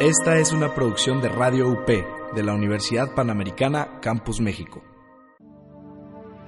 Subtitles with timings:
[0.00, 4.82] Esta es una producción de Radio UP de la Universidad Panamericana Campus México.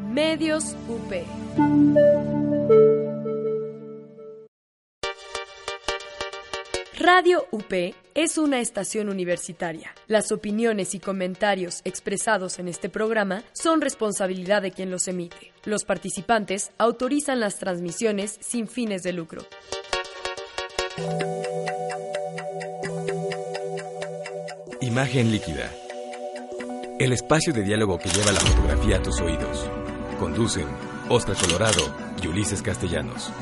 [0.01, 1.13] Medios UP.
[6.99, 7.73] Radio UP
[8.15, 9.95] es una estación universitaria.
[10.09, 15.53] Las opiniones y comentarios expresados en este programa son responsabilidad de quien los emite.
[15.65, 19.43] Los participantes autorizan las transmisiones sin fines de lucro.
[24.87, 25.69] Imagen líquida.
[27.01, 29.69] El espacio de diálogo que lleva la fotografía a tus oídos.
[30.21, 30.69] Conducen
[31.09, 33.33] Oscar Colorado y Ulises Castellanos.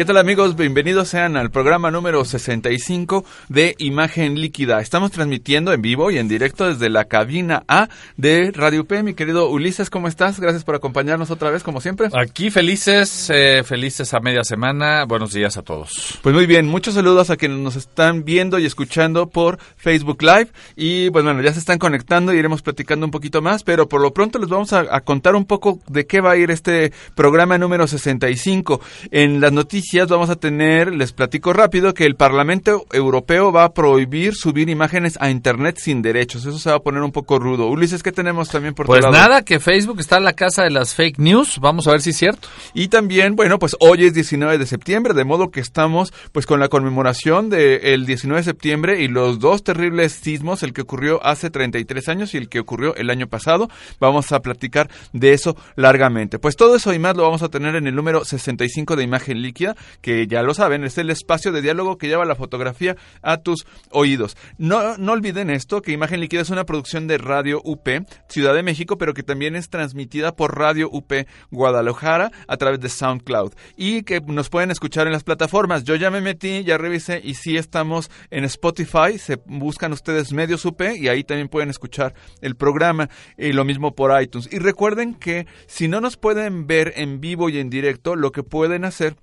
[0.00, 0.56] ¿Qué tal amigos?
[0.56, 4.80] Bienvenidos sean al programa número 65 de Imagen Líquida.
[4.80, 9.02] Estamos transmitiendo en vivo y en directo desde la cabina A de Radio P.
[9.02, 10.40] Mi querido Ulises, ¿cómo estás?
[10.40, 12.08] Gracias por acompañarnos otra vez, como siempre.
[12.18, 15.04] Aquí felices, eh, felices a media semana.
[15.04, 16.18] Buenos días a todos.
[16.22, 20.48] Pues muy bien, muchos saludos a quienes nos están viendo y escuchando por Facebook Live.
[20.76, 24.00] Y pues bueno, ya se están conectando y iremos platicando un poquito más, pero por
[24.00, 26.90] lo pronto les vamos a, a contar un poco de qué va a ir este
[27.14, 28.80] programa número 65.
[29.10, 33.74] En las noticias vamos a tener, les platico rápido, que el Parlamento Europeo va a
[33.74, 36.46] prohibir subir imágenes a Internet sin derechos.
[36.46, 37.66] Eso se va a poner un poco rudo.
[37.66, 39.16] Ulises, ¿qué tenemos también por Pues tu lado?
[39.16, 41.58] nada, que Facebook está en la casa de las fake news.
[41.60, 42.48] Vamos a ver si es cierto.
[42.72, 46.60] Y también, bueno, pues hoy es 19 de septiembre, de modo que estamos pues con
[46.60, 51.50] la conmemoración del 19 de septiembre y los dos terribles sismos, el que ocurrió hace
[51.50, 53.68] 33 años y el que ocurrió el año pasado.
[53.98, 56.38] Vamos a platicar de eso largamente.
[56.38, 59.42] Pues todo eso y más lo vamos a tener en el número 65 de Imagen
[59.42, 63.38] Líquida, que ya lo saben, es el espacio de diálogo que lleva la fotografía a
[63.38, 64.36] tus oídos.
[64.58, 67.88] No, no olviden esto, que Imagen Líquida es una producción de Radio UP,
[68.28, 71.12] Ciudad de México, pero que también es transmitida por Radio UP
[71.50, 75.84] Guadalajara a través de SoundCloud y que nos pueden escuchar en las plataformas.
[75.84, 80.64] Yo ya me metí, ya revisé y sí estamos en Spotify, se buscan ustedes Medios
[80.64, 84.48] UP y ahí también pueden escuchar el programa y lo mismo por iTunes.
[84.52, 88.42] Y recuerden que si no nos pueden ver en vivo y en directo, lo que
[88.42, 89.16] pueden hacer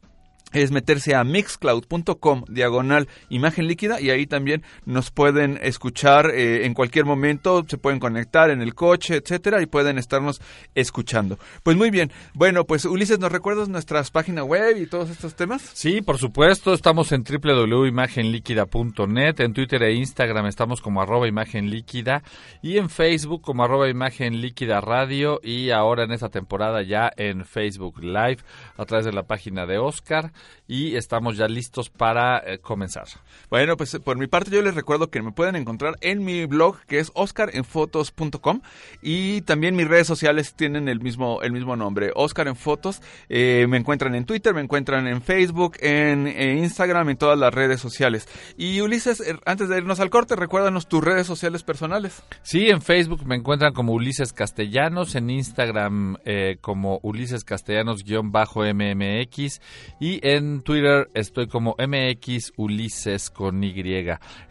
[0.54, 6.74] es meterse a mixcloud.com diagonal imagen líquida y ahí también nos pueden escuchar eh, en
[6.74, 10.42] cualquier momento, se pueden conectar en el coche, etcétera, y pueden estarnos
[10.76, 11.38] escuchando.
[11.64, 15.70] Pues muy bien, bueno, pues Ulises, ¿nos recuerdas nuestras páginas web y todos estos temas?
[15.74, 22.24] Sí, por supuesto, estamos en www.imagenliquida.net, en Twitter e Instagram estamos como arroba imagen líquida
[22.62, 27.46] y en Facebook como arroba imagen líquida radio y ahora en esta temporada ya en
[27.46, 28.38] Facebook Live
[28.78, 30.32] a través de la página de Oscar
[30.68, 33.08] y estamos ya listos para eh, comenzar.
[33.50, 36.80] Bueno, pues por mi parte yo les recuerdo que me pueden encontrar en mi blog
[36.88, 38.62] que es oscarenfotos.com
[39.02, 43.02] y también mis redes sociales tienen el mismo el mismo nombre, Oscar en Fotos.
[43.30, 47.54] Eh, me encuentran en Twitter, me encuentran en Facebook, en, en Instagram, en todas las
[47.54, 48.28] redes sociales.
[48.58, 52.24] Y Ulises, eh, antes de irnos al corte, recuérdanos tus redes sociales personales.
[52.44, 59.62] Sí, en Facebook me encuentran como Ulises Castellanos, en Instagram eh, como Ulises Castellanos-MMX
[60.00, 63.82] y en Twitter estoy como MX Ulises con Y.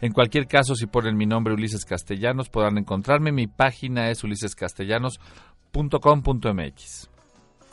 [0.01, 3.31] En cualquier caso, si ponen mi nombre Ulises Castellanos, podrán encontrarme.
[3.31, 7.09] Mi página es ulisescastellanos.com.mx.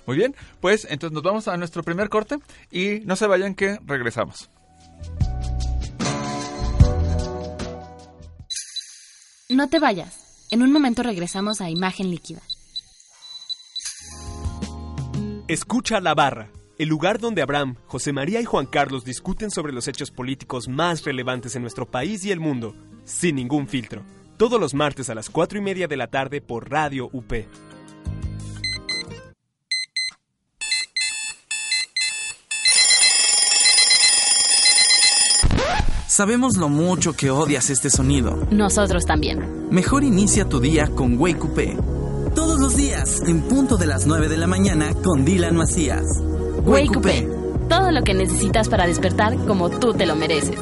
[0.06, 2.36] Muy bien, pues entonces nos vamos a nuestro primer corte
[2.70, 4.50] y no se vayan que regresamos.
[9.48, 10.46] No te vayas.
[10.50, 12.42] En un momento regresamos a Imagen Líquida.
[15.48, 19.86] Escucha la barra, el lugar donde Abraham, José María y Juan Carlos discuten sobre los
[19.88, 22.74] hechos políticos más relevantes en nuestro país y el mundo,
[23.04, 24.02] sin ningún filtro.
[24.36, 27.32] Todos los martes a las 4 y media de la tarde por Radio UP.
[36.08, 38.46] Sabemos lo mucho que odias este sonido.
[38.52, 39.68] Nosotros también.
[39.70, 42.34] Mejor inicia tu día con Wake Up.
[42.36, 46.04] Todos los días, en punto de las 9 de la mañana, con Dylan Macías.
[46.62, 47.06] Wake Up.
[47.68, 50.58] Todo lo que necesitas para despertar como tú te lo mereces.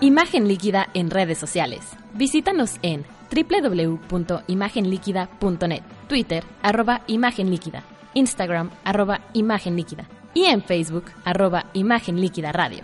[0.00, 1.80] Imagen Líquida en redes sociales.
[2.14, 7.84] Visítanos en www.imagenliquida.net, Twitter, arroba Imagen Líquida,
[8.14, 12.82] Instagram, arroba Imagen Líquida y en Facebook, arroba Imagen Líquida Radio.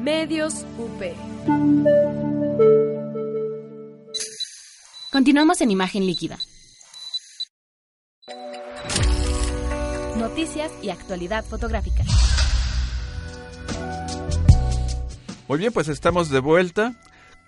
[0.00, 2.39] Medios UP.
[5.10, 6.38] Continuamos en Imagen Líquida.
[10.16, 12.04] Noticias y actualidad fotográfica.
[15.48, 16.94] Muy bien, pues estamos de vuelta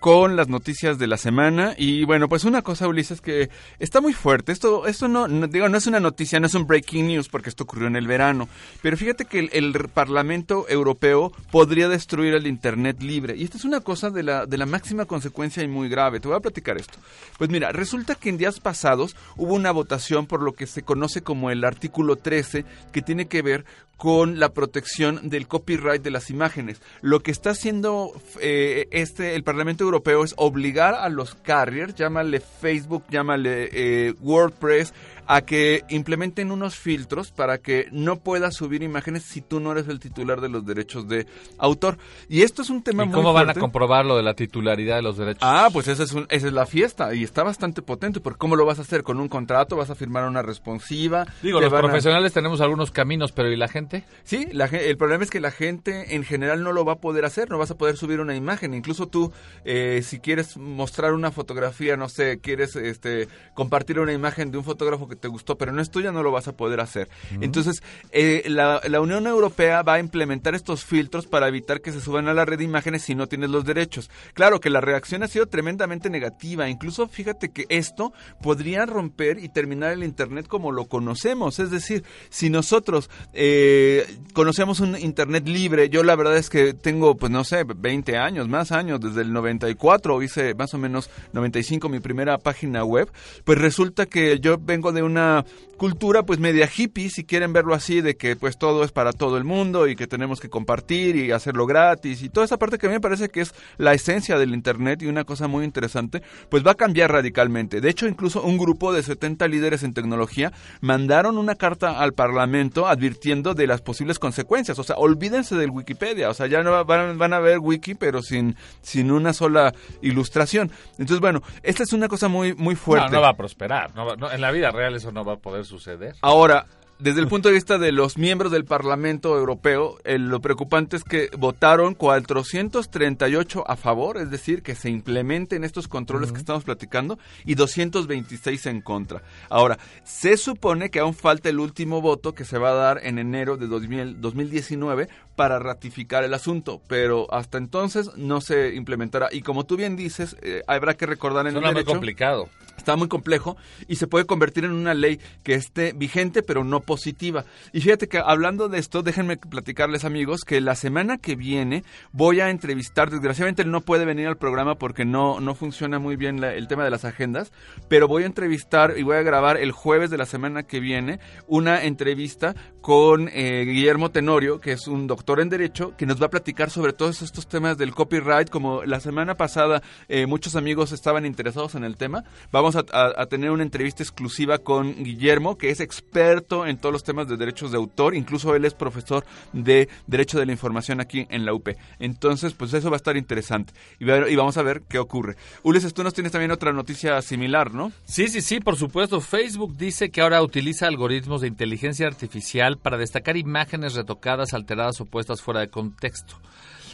[0.03, 1.75] con las noticias de la semana.
[1.77, 4.51] Y bueno pues una cosa Ulises que está muy fuerte.
[4.51, 7.63] Esto esto no, digo no es una noticia no es un breaking news porque esto
[7.63, 8.49] ocurrió en el verano.
[8.81, 13.37] Pero fíjate que el, Parlamento Europeo podría destruir el internet libre.
[13.37, 16.19] Y esta es una cosa de la de la máxima consecuencia y muy grave.
[16.19, 16.99] Te voy a platicar esto.
[17.37, 21.21] Pues mira resulta que en días pasados hubo una votación por lo que se conoce
[21.21, 23.63] como el artículo 13 que tiene que ver
[23.95, 26.81] con la protección del copyright de las imágenes.
[27.01, 28.11] Lo que está haciendo
[28.41, 29.92] eh, este el Parlamento Europeo
[30.23, 34.93] es obligar a los carriers, llámale Facebook, llámale eh, WordPress,
[35.27, 39.87] a que implementen unos filtros para que no puedas subir imágenes si tú no eres
[39.87, 41.25] el titular de los derechos de
[41.57, 41.97] autor.
[42.29, 44.95] Y esto es un tema ¿Y muy ¿Cómo van a comprobar lo de la titularidad
[44.97, 45.41] de los derechos?
[45.41, 48.19] Ah, pues esa es, un- esa es la fiesta y está bastante potente.
[48.19, 49.03] Porque ¿cómo lo vas a hacer?
[49.03, 49.75] ¿Con un contrato?
[49.75, 51.25] ¿Vas a firmar una responsiva?
[51.41, 54.03] Digo, ¿Te los a- profesionales tenemos algunos caminos, pero ¿y la gente?
[54.23, 57.25] Sí, la el problema es que la gente en general no lo va a poder
[57.25, 58.73] hacer, no vas a poder subir una imagen.
[58.73, 59.31] Incluso tú,
[59.65, 64.63] eh, si quieres mostrar una fotografía, no sé, quieres este, compartir una imagen de un
[64.63, 67.09] fotógrafo que te gustó, pero no es tuya, no lo vas a poder hacer.
[67.41, 72.01] Entonces, eh, la, la Unión Europea va a implementar estos filtros para evitar que se
[72.01, 74.09] suban a la red imágenes si no tienes los derechos.
[74.33, 76.69] Claro que la reacción ha sido tremendamente negativa.
[76.69, 81.59] Incluso fíjate que esto podría romper y terminar el Internet como lo conocemos.
[81.59, 87.15] Es decir, si nosotros eh, conocemos un Internet libre, yo la verdad es que tengo,
[87.15, 91.89] pues no sé, 20 años, más años, desde el 94 hice más o menos 95
[91.89, 93.11] mi primera página web,
[93.43, 95.45] pues resulta que yo vengo de una
[95.77, 99.37] cultura pues media hippie, si quieren verlo así, de que pues todo es para todo
[99.37, 102.85] el mundo y que tenemos que compartir y hacerlo gratis y toda esa parte que
[102.85, 106.21] a mí me parece que es la esencia del Internet y una cosa muy interesante,
[106.49, 107.81] pues va a cambiar radicalmente.
[107.81, 112.87] De hecho, incluso un grupo de 70 líderes en tecnología mandaron una carta al Parlamento
[112.87, 114.79] advirtiendo de las posibles consecuencias.
[114.79, 117.95] O sea, olvídense del Wikipedia, o sea, ya no va- van, van a ver wiki,
[117.95, 120.71] pero sin, sin una sola ilustración.
[120.91, 123.07] Entonces, bueno, esta es una cosa muy, muy fuerte.
[123.09, 123.93] No, no va a prosperar.
[123.95, 126.15] no va- no, en la vida real eso no va a poder suceder.
[126.21, 126.65] Ahora,
[127.03, 131.03] desde el punto de vista de los miembros del Parlamento Europeo, eh, lo preocupante es
[131.03, 137.19] que votaron 438 a favor, es decir, que se implementen estos controles que estamos platicando,
[137.43, 139.21] y 226 en contra.
[139.49, 143.19] Ahora, se supone que aún falta el último voto que se va a dar en
[143.19, 149.27] enero de 2000 2019 para ratificar el asunto, pero hasta entonces no se implementará.
[149.31, 151.95] Y como tú bien dices, eh, habrá que recordar en Suena el muy derecho...
[151.95, 152.49] complicado.
[152.77, 153.55] Está muy complejo
[153.87, 157.43] y se puede convertir en una ley que esté vigente pero no positiva.
[157.71, 162.39] Y fíjate que hablando de esto, déjenme platicarles amigos que la semana que viene voy
[162.39, 166.43] a entrevistar, desgraciadamente él no puede venir al programa porque no, no funciona muy bien
[166.43, 167.51] el tema de las agendas,
[167.89, 171.19] pero voy a entrevistar y voy a grabar el jueves de la semana que viene
[171.47, 176.27] una entrevista con eh, Guillermo Tenorio, que es un doctor en Derecho, que nos va
[176.27, 178.49] a platicar sobre todos estos temas del copyright.
[178.51, 183.25] Como la semana pasada eh, muchos amigos estaban interesados en el tema, vamos a- a
[183.25, 187.71] tener una entrevista exclusiva con Guillermo, que es experto en todos los temas de derechos
[187.71, 188.15] de autor.
[188.15, 191.69] Incluso él es profesor de Derecho de la Información aquí en la UP.
[191.99, 193.73] Entonces, pues eso va a estar interesante.
[193.99, 195.35] Y vamos a ver qué ocurre.
[195.63, 197.91] Ulises, tú nos tienes también otra noticia similar, ¿no?
[198.05, 199.21] Sí, sí, sí, por supuesto.
[199.21, 205.05] Facebook dice que ahora utiliza algoritmos de inteligencia artificial para destacar imágenes retocadas, alteradas o
[205.05, 206.39] puestas fuera de contexto.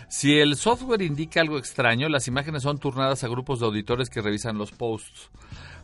[0.10, 4.22] Si el software indica algo extraño, las imágenes son turnadas a grupos de auditores que
[4.22, 5.30] revisan los posts.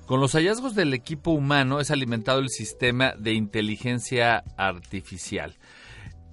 [0.05, 5.55] Con los hallazgos del equipo humano es alimentado el sistema de inteligencia artificial.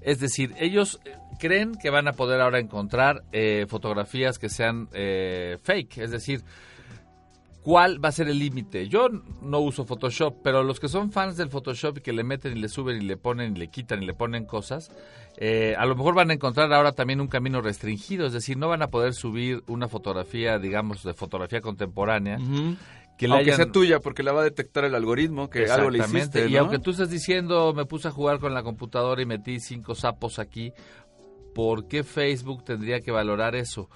[0.03, 4.89] Es decir, ellos eh, creen que van a poder ahora encontrar eh, fotografías que sean
[4.93, 6.45] eh, fake, es decir,
[7.63, 8.89] ¿Cuál va a ser el límite?
[8.89, 9.09] Yo
[9.41, 12.61] no uso Photoshop, pero los que son fans del Photoshop y que le meten y
[12.61, 14.91] le suben y le ponen y le quitan y le ponen cosas,
[15.37, 18.69] eh, a lo mejor van a encontrar ahora también un camino restringido, es decir, no
[18.69, 22.37] van a poder subir una fotografía, digamos, de fotografía contemporánea.
[23.19, 25.99] Que Aunque hayan- sea tuya, porque la va a detectar el algoritmo que algo le
[26.49, 29.95] Y aunque tú estés diciendo, me puse a jugar con la computadora y metí cinco
[29.95, 30.73] sapos aquí,
[31.55, 33.89] ¿por qué Facebook tendría que valorar eso?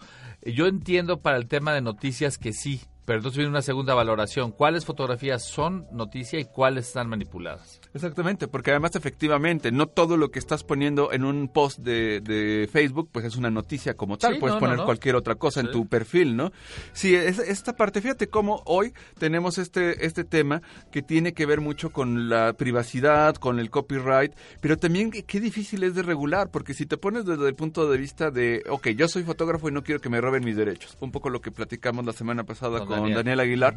[0.42, 4.50] Yo entiendo para el tema de noticias que sí, Pero entonces viene una segunda valoración.
[4.52, 7.80] ¿Cuáles fotografías son noticia y cuáles están manipuladas?
[7.94, 12.68] Exactamente, porque además efectivamente no todo lo que estás poniendo en un post de, de
[12.70, 14.86] Facebook pues es una noticia como tal, Sí, puedes no, poner no, no.
[14.86, 16.52] cualquier otra cosa en tu perfil, ¿no?
[16.92, 20.60] Sí, es- esta parte, fíjate cómo hoy tenemos este, este tema
[20.90, 25.84] que tiene que ver mucho con la privacidad, con el copyright, pero también qué difícil
[25.84, 29.06] es de regular, porque si te pones desde el punto de vista de, ok, yo
[29.08, 32.04] soy fotógrafo y no quiero que me roben mis derechos, un poco lo que platicamos
[32.04, 33.16] la semana pasada con, Daniel.
[33.16, 33.40] Daniel.
[33.40, 33.74] Aguilar,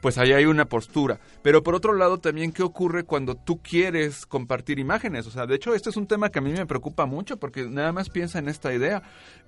[0.00, 1.18] pues ahí hay una postura.
[1.42, 5.26] Pero por otro lado, también, ¿qué ocurre cuando tú quieres compartir imágenes?
[5.26, 7.68] O sea, de hecho, este es un tema que a mí me preocupa mucho porque
[7.68, 9.02] nada más piensa en esta idea.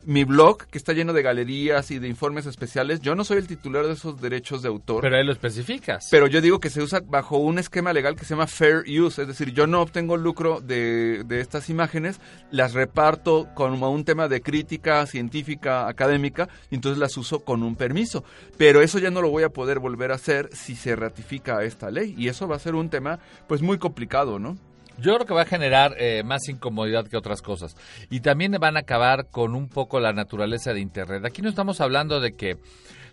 [0.04, 3.46] Mi blog, que está lleno de galerías y de informes especiales, yo no soy el
[3.46, 5.02] titular de esos derechos de autor.
[5.02, 6.08] Pero ahí lo especificas.
[6.10, 9.22] Pero yo digo que se usa bajo un esquema legal que se llama fair use,
[9.22, 14.28] es decir, yo no obtengo lucro de, de estas imágenes, las reparto como un tema
[14.28, 18.24] de crítica científica, académica, y entonces las uso con un permiso.
[18.56, 21.90] Pero eso ya no lo voy a poder volver a hacer si se ratifica esta
[21.90, 24.56] ley, y eso va a ser un tema pues muy complicado, ¿no?
[24.98, 27.76] Yo creo que va a generar eh, más incomodidad que otras cosas.
[28.10, 31.24] Y también van a acabar con un poco la naturaleza de Internet.
[31.24, 32.58] Aquí no estamos hablando de que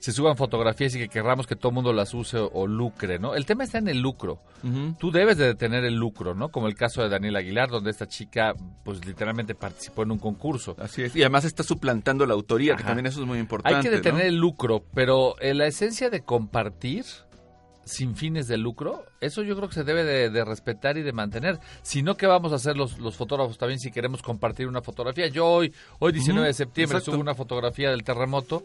[0.02, 3.20] se suban fotografías y que querramos que todo el mundo las use o, o lucre,
[3.20, 3.36] ¿no?
[3.36, 4.42] El tema está en el lucro.
[5.00, 6.50] Tú debes de detener el lucro, ¿no?
[6.50, 8.54] Como el caso de Daniel Aguilar, donde esta chica,
[8.84, 10.76] pues literalmente participó en un concurso.
[10.80, 13.78] Así es, y además está suplantando la autoría, que también eso es muy importante.
[13.78, 14.30] Hay que detener ¿no?
[14.30, 17.06] el lucro, pero eh, la esencia de compartir
[17.86, 21.14] sin fines de lucro, eso yo creo que se debe de, de respetar y de
[21.14, 21.60] mantener.
[21.84, 25.28] Si no, ¿qué vamos a hacer los, los fotógrafos también si queremos compartir una fotografía?
[25.28, 27.12] Yo hoy, hoy 19 de septiembre, exacto.
[27.12, 28.64] subo una fotografía del terremoto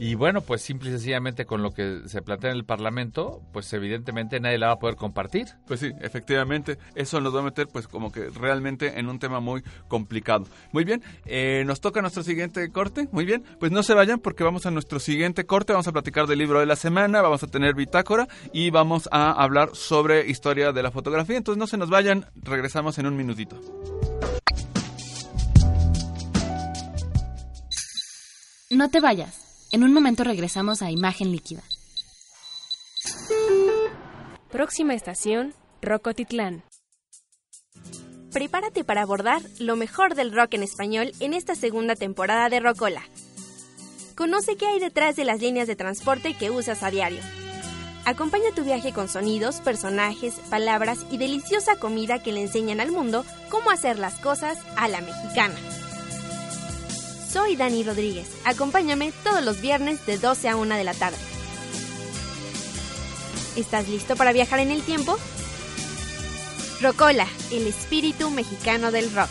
[0.00, 3.70] y bueno, pues simple y sencillamente con lo que se plantea en el Parlamento, pues
[3.74, 5.48] evidentemente nadie la va a poder compartir.
[5.66, 9.40] Pues sí, efectivamente, eso nos va a meter pues como que realmente en un tema
[9.40, 10.46] muy complicado.
[10.72, 14.42] Muy bien, eh, nos toca nuestro siguiente corte, muy bien, pues no se vayan porque
[14.42, 17.48] vamos a nuestro siguiente corte, vamos a platicar del libro de la semana, vamos a
[17.48, 21.90] tener bitácora y vamos a hablar sobre historia de la fotografía, entonces no se nos
[21.90, 23.60] vayan, regresamos en un minutito.
[28.70, 29.49] No te vayas.
[29.72, 31.62] En un momento regresamos a Imagen Líquida.
[34.50, 36.64] Próxima estación, Rocotitlán.
[38.32, 43.02] Prepárate para abordar lo mejor del rock en español en esta segunda temporada de Rocola.
[44.16, 47.20] Conoce qué hay detrás de las líneas de transporte que usas a diario.
[48.04, 53.24] Acompaña tu viaje con sonidos, personajes, palabras y deliciosa comida que le enseñan al mundo
[53.50, 55.54] cómo hacer las cosas a la mexicana.
[57.32, 58.28] Soy Dani Rodríguez.
[58.44, 61.16] Acompáñame todos los viernes de 12 a 1 de la tarde.
[63.54, 65.16] ¿Estás listo para viajar en el tiempo?
[66.80, 69.30] Rocola, el espíritu mexicano del rock.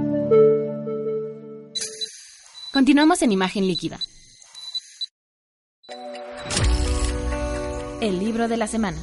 [2.72, 3.98] Continuamos en Imagen Líquida.
[8.00, 8.98] El libro de la semana.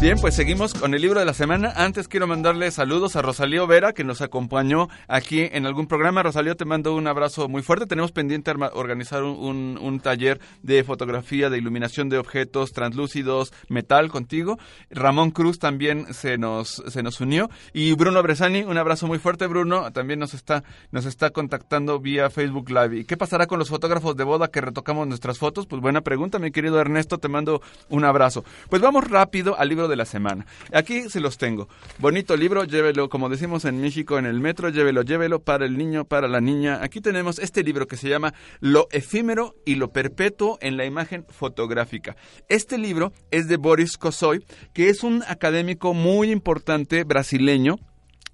[0.00, 1.74] Bien, pues seguimos con el libro de la semana.
[1.76, 6.22] Antes quiero mandarle saludos a Rosalío Vera, que nos acompañó aquí en algún programa.
[6.22, 7.84] Rosalío, te mando un abrazo muy fuerte.
[7.84, 14.08] Tenemos pendiente organizar un, un- un taller de fotografía, de iluminación de objetos translúcidos, metal
[14.08, 14.58] contigo.
[14.88, 17.50] Ramón Cruz también se nos, se nos unió.
[17.74, 19.92] Y Bruno Bresani, un abrazo muy fuerte, Bruno.
[19.92, 22.96] También nos está, nos está contactando vía Facebook Live.
[23.00, 25.66] ¿Y qué pasará con los fotógrafos de boda que retocamos nuestras fotos?
[25.66, 27.18] Pues buena pregunta, mi querido Ernesto.
[27.18, 28.46] Te mando un abrazo.
[28.70, 30.46] Pues vamos rápido al libro de la semana.
[30.72, 31.68] Aquí se los tengo.
[31.98, 36.04] Bonito libro, llévelo, como decimos en México, en el metro, llévelo, llévelo para el niño,
[36.04, 36.80] para la niña.
[36.82, 41.26] Aquí tenemos este libro que se llama Lo efímero y lo perpetuo en la imagen
[41.28, 42.16] fotográfica.
[42.48, 47.76] Este libro es de Boris Kosoy, que es un académico muy importante brasileño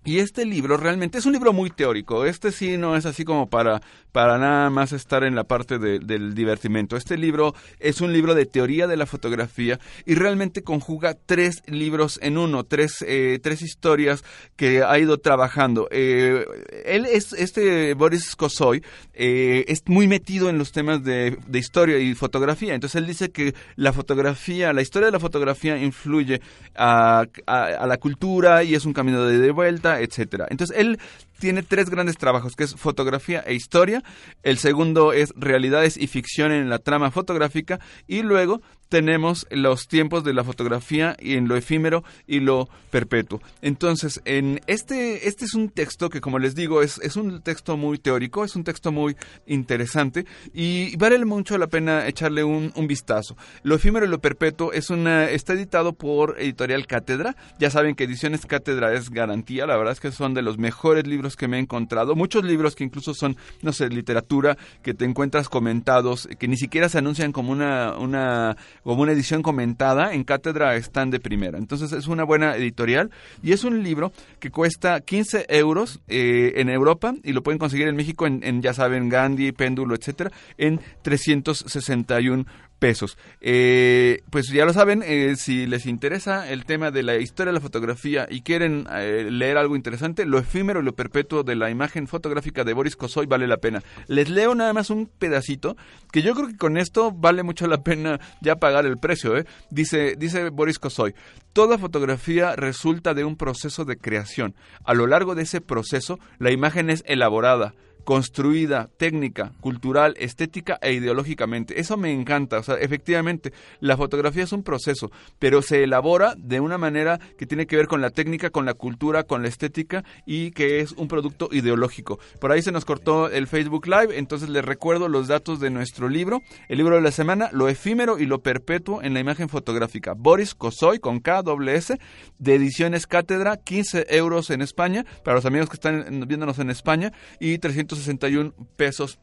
[0.07, 2.25] Y este libro realmente es un libro muy teórico.
[2.25, 3.83] Este sí no es así como para,
[4.13, 6.97] para nada más estar en la parte de- del divertimento.
[6.97, 12.21] Este libro es un libro de teoría de la fotografía y realmente conjuga tres libros
[12.23, 14.23] en uno, tres, eh, tres historias
[14.55, 15.89] que ha ido trabajando.
[15.91, 16.45] Eh,
[16.85, 21.99] él es, este Boris Kosoy, eh, es muy metido en los temas de, de historia
[21.99, 22.75] y fotografía.
[22.75, 26.41] Entonces él dice que la fotografía, la historia de la fotografía influye
[26.77, 30.47] a, a- la cultura y es un camino de vuelta, etcétera.
[30.51, 30.99] Entonces él
[31.39, 34.03] tiene tres grandes trabajos, que es fotografía e historia.
[34.43, 37.81] El segundo es realidades y ficción en la trama fotográfica.
[38.07, 43.41] Y luego tenemos los tiempos de la fotografía y en lo efímero y lo perpetuo.
[43.63, 47.77] Entonces, en este, este es un texto que, como les digo, es, es un texto
[47.77, 49.17] muy teórico, es un texto muy
[49.47, 53.37] interesante y vale mucho la pena echarle un, un vistazo.
[53.63, 57.37] Lo efímero y lo perpetuo es una, está editado por Editorial Cátedra.
[57.59, 61.07] Ya saben que Ediciones Cátedra es garantía, la verdad es que son de los mejores
[61.07, 62.15] libros que me he encontrado.
[62.15, 66.89] Muchos libros que incluso son, no sé, literatura, que te encuentras comentados, que ni siquiera
[66.89, 71.59] se anuncian como una, una, como una edición comentada, en Cátedra están de primera.
[71.59, 73.11] Entonces es una buena editorial
[73.43, 77.89] y es un libro que cuesta 15 euros eh, en Europa y lo pueden conseguir
[77.89, 82.47] en México en, ya saben, Gandhi, Péndulo, etcétera, en 361
[82.79, 83.19] pesos.
[83.41, 87.59] Eh, pues ya lo saben, eh, si les interesa el tema de la historia de
[87.59, 91.71] la fotografía y quieren eh, leer algo interesante, lo efímero y lo perpetuo de la
[91.71, 93.83] imagen fotográfica de Boris Kosoy vale la pena.
[94.07, 95.77] Les leo nada más un pedacito
[96.13, 99.37] que yo creo que con esto vale mucho la pena ya pagar el precio.
[99.37, 99.47] ¿eh?
[99.71, 101.15] Dice, dice Boris Kosoy,
[101.53, 104.55] toda fotografía resulta de un proceso de creación.
[104.85, 107.75] A lo largo de ese proceso, la imagen es elaborada
[108.07, 111.81] construida, técnica, cultural, estética e ideológicamente.
[111.81, 112.61] Eso me encanta.
[112.61, 115.11] O sea, efectivamente, la fotografía es un proceso,
[115.41, 118.75] pero se elabora de una manera que tiene que ver con la técnica, con la
[118.75, 122.21] cultura, con la estética y que es un producto ideológico.
[122.41, 126.09] Por ahí se nos cortó el Facebook Live, entonces les recuerdo los datos de nuestro
[126.09, 126.43] libro.
[126.69, 130.15] El libro de la semana, Lo efímero y lo perpetuo en la imagen fotográfica.
[130.17, 131.99] Boris Kosoy, con K, S,
[132.39, 137.13] de Ediciones Cátedra, 15 euros en España, para los amigos que están viéndonos en España,
[137.41, 139.19] y 300 61 pesos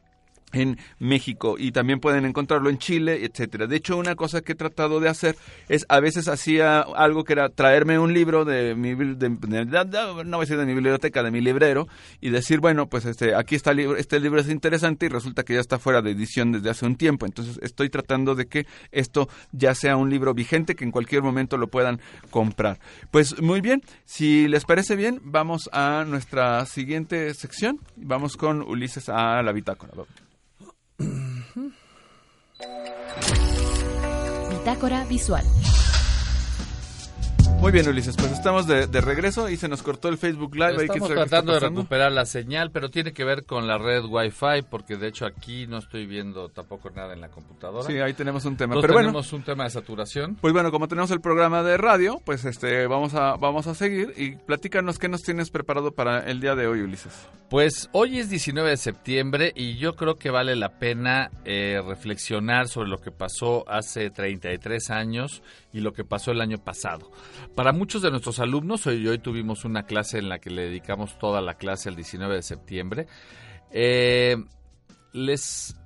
[0.54, 3.66] en México y también pueden encontrarlo en Chile, etcétera.
[3.66, 5.36] De hecho, una cosa que he tratado de hacer
[5.68, 9.28] es a veces hacía algo que era traerme un libro de mi de, de,
[9.68, 11.88] decir de mi biblioteca, de mi librero
[12.20, 15.54] y decir, bueno, pues este aquí está libro, este libro es interesante y resulta que
[15.54, 17.26] ya está fuera de edición desde hace un tiempo.
[17.26, 21.56] Entonces, estoy tratando de que esto ya sea un libro vigente que en cualquier momento
[21.56, 22.78] lo puedan comprar.
[23.10, 27.80] Pues muy bien, si les parece bien, vamos a nuestra siguiente sección.
[27.96, 29.92] Vamos con Ulises a la bitácora.
[34.50, 35.44] Bitácora visual.
[37.60, 40.84] Muy bien, Ulises, pues estamos de, de, regreso y se nos cortó el Facebook Live.
[40.84, 44.62] Estamos ahí tratando de recuperar la señal, pero tiene que ver con la red Wi-Fi,
[44.68, 47.86] porque de hecho aquí no estoy viendo tampoco nada en la computadora.
[47.86, 48.74] Sí, ahí tenemos un tema.
[48.74, 50.36] Pero tenemos bueno, un tema de saturación.
[50.40, 54.12] Pues bueno, como tenemos el programa de radio, pues este vamos a vamos a seguir
[54.16, 57.14] y platícanos qué nos tienes preparado para el día de hoy, Ulises.
[57.48, 62.68] Pues hoy es 19 de septiembre y yo creo que vale la pena eh, reflexionar
[62.68, 67.10] sobre lo que pasó hace 33 años y lo que pasó el año pasado.
[67.54, 71.18] Para muchos de nuestros alumnos, hoy, hoy tuvimos una clase en la que le dedicamos
[71.18, 73.06] toda la clase al 19 de septiembre,
[73.70, 74.36] eh,
[75.12, 75.76] les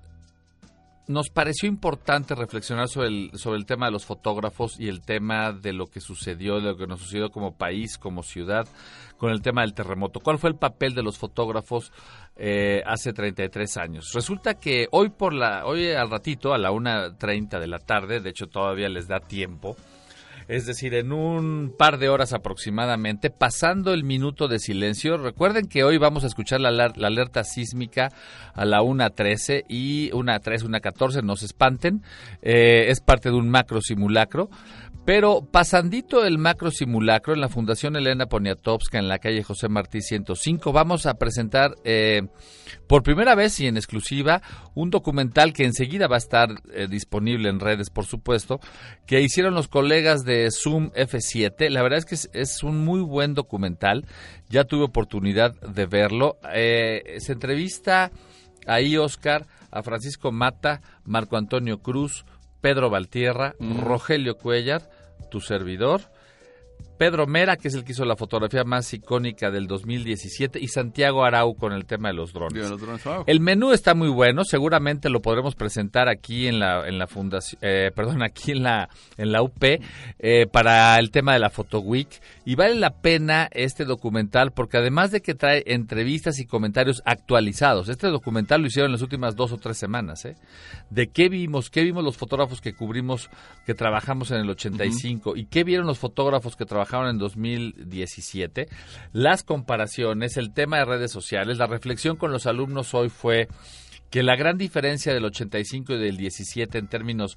[1.09, 5.53] nos pareció importante reflexionar sobre el, sobre el tema de los fotógrafos y el tema
[5.53, 8.69] de lo que sucedió, de lo que nos sucedió como país, como ciudad,
[9.17, 10.21] con el tema del terremoto.
[10.21, 11.93] ¿Cuál fue el papel de los fotógrafos
[12.37, 14.11] eh, hace 33 años?
[14.13, 18.29] Resulta que hoy por la, hoy al ratito, a la 1.30 de la tarde, de
[18.29, 19.77] hecho todavía les da tiempo,
[20.49, 25.19] es decir, en un par de horas aproximadamente, pasando el minuto de silencio.
[25.19, 28.09] Recuerden que hoy vamos a escuchar la, la alerta sísmica
[28.55, 32.03] a la 1.13 y 1.13, 1.14, no se espanten,
[32.43, 34.49] eh, es parte de un macro simulacro.
[35.09, 40.03] Pero pasandito el macro simulacro en la Fundación Elena Poniatowska en la calle José Martí
[40.03, 42.29] 105 vamos a presentar eh,
[42.87, 44.43] por primera vez y en exclusiva
[44.75, 48.61] un documental que enseguida va a estar eh, disponible en redes por supuesto
[49.07, 53.01] que hicieron los colegas de Zoom F7 la verdad es que es, es un muy
[53.01, 54.05] buen documental.
[54.51, 56.37] Ya tuve oportunidad de verlo.
[56.53, 58.11] Eh, se entrevista
[58.67, 62.27] ahí Oscar a Francisco Mata Marco Antonio Cruz
[62.61, 63.81] Pedro Valtierra, mm.
[63.81, 64.91] Rogelio Cuellar,
[65.29, 66.01] tu servidor.
[66.99, 71.25] Pedro Mera, que es el que hizo la fotografía más icónica del 2017, y Santiago
[71.25, 72.65] Arau con el tema de los drones.
[72.65, 73.25] De los drones, wow.
[73.27, 77.61] El menú está muy bueno, seguramente lo podremos presentar aquí en la en la fundación,
[77.63, 81.81] eh, perdón, aquí en la en la UP eh, para el tema de la Photo
[81.81, 82.09] Week
[82.45, 87.89] y vale la pena este documental porque además de que trae entrevistas y comentarios actualizados,
[87.89, 90.35] este documental lo hicieron en las últimas dos o tres semanas, ¿eh?
[90.91, 93.31] De qué vimos, qué vimos los fotógrafos que cubrimos,
[93.65, 98.69] que trabajamos en el 85 y qué vieron los fotógrafos que trabajaron en 2017,
[99.13, 103.49] las comparaciones, el tema de redes sociales, la reflexión con los alumnos hoy fue
[104.11, 107.37] que la gran diferencia del 85 y del 17 en términos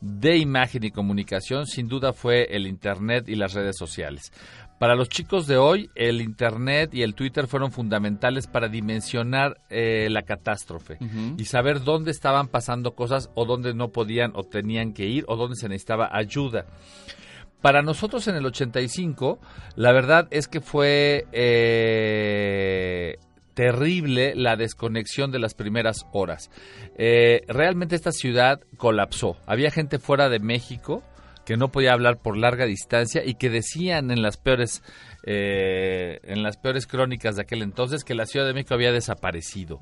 [0.00, 4.32] de imagen y comunicación sin duda fue el Internet y las redes sociales.
[4.78, 10.08] Para los chicos de hoy, el Internet y el Twitter fueron fundamentales para dimensionar eh,
[10.10, 10.98] la catástrofe
[11.36, 15.36] y saber dónde estaban pasando cosas o dónde no podían o tenían que ir o
[15.36, 16.66] dónde se necesitaba ayuda.
[17.62, 19.38] Para nosotros en el 85,
[19.76, 23.18] la verdad es que fue eh,
[23.54, 26.50] terrible la desconexión de las primeras horas.
[26.98, 29.36] Eh, realmente esta ciudad colapsó.
[29.46, 31.04] Había gente fuera de México
[31.44, 34.82] que no podía hablar por larga distancia y que decían en las peores
[35.24, 39.78] eh, en las peores crónicas de aquel entonces que la Ciudad de México había desaparecido.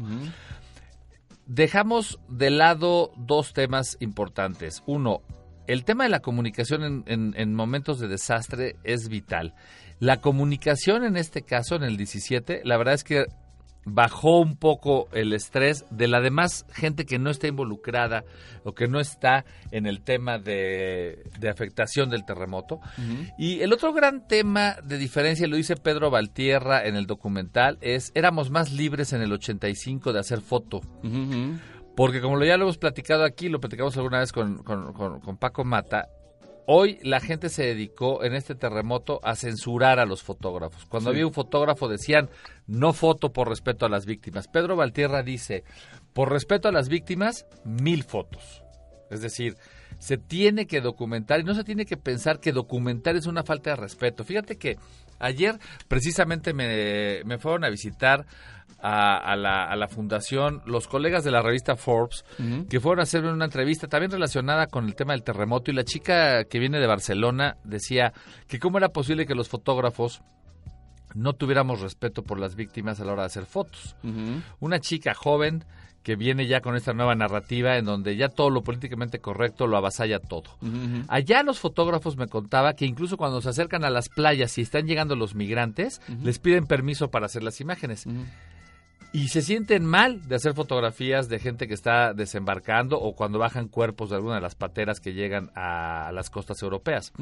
[1.46, 4.82] Dejamos de lado dos temas importantes.
[4.86, 5.22] Uno,
[5.72, 9.54] el tema de la comunicación en, en- en momentos de desastre es vital.
[9.98, 13.24] La comunicación en este caso, en el 17, la verdad es que
[13.86, 18.24] bajó un poco el estrés de la demás gente que no está involucrada
[18.62, 22.78] o que no está en el tema de, de afectación del terremoto.
[23.38, 28.12] Y el otro gran tema de diferencia, lo dice Pedro Valtierra en el documental, es
[28.14, 30.82] éramos más libres en el 85 de hacer foto.
[32.00, 35.20] Porque como lo ya lo hemos platicado aquí, lo platicamos alguna vez con, con- con-
[35.20, 36.08] con Paco Mata,
[36.66, 40.86] hoy la gente se dedicó en este terremoto a censurar a los fotógrafos.
[40.86, 41.16] Cuando Sí.
[41.16, 42.30] había un fotógrafo decían,
[42.66, 44.48] no foto por respeto a las víctimas.
[44.48, 45.62] Pedro Valtierra dice,
[46.14, 48.62] por respeto a las víctimas, mil fotos.
[49.10, 49.56] Es decir,
[49.98, 53.70] se tiene que documentar y no se tiene que pensar que documentar es una falta
[53.70, 54.24] de respeto.
[54.24, 54.78] Fíjate que
[55.18, 58.24] ayer precisamente me, me fueron a visitar
[58.82, 62.24] a, a la, a la fundación los colegas de la revista Forbes
[62.68, 65.84] que fueron a hacerme una entrevista también relacionada con el tema del terremoto y la
[65.84, 68.12] chica que viene de Barcelona decía
[68.48, 70.22] que cómo era posible que los fotógrafos
[71.14, 73.96] no tuviéramos respeto por las víctimas a la hora de hacer fotos.
[74.60, 75.64] Una chica joven
[76.02, 79.76] que viene ya con esta nueva narrativa en donde ya todo lo políticamente correcto lo
[79.76, 80.44] avasalla todo.
[81.08, 84.86] Allá los fotógrafos me contaba que incluso cuando se acercan a las playas y están
[84.86, 88.06] llegando los migrantes, les piden permiso para hacer las imágenes.
[89.12, 93.68] Y se sienten mal de hacer fotografías de gente que está desembarcando o cuando bajan
[93.68, 97.12] cuerpos de alguna de las pateras que llegan a las costas europeas.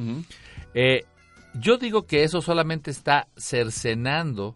[0.75, 1.05] Eh,
[1.55, 4.55] yo digo que eso solamente está cercenando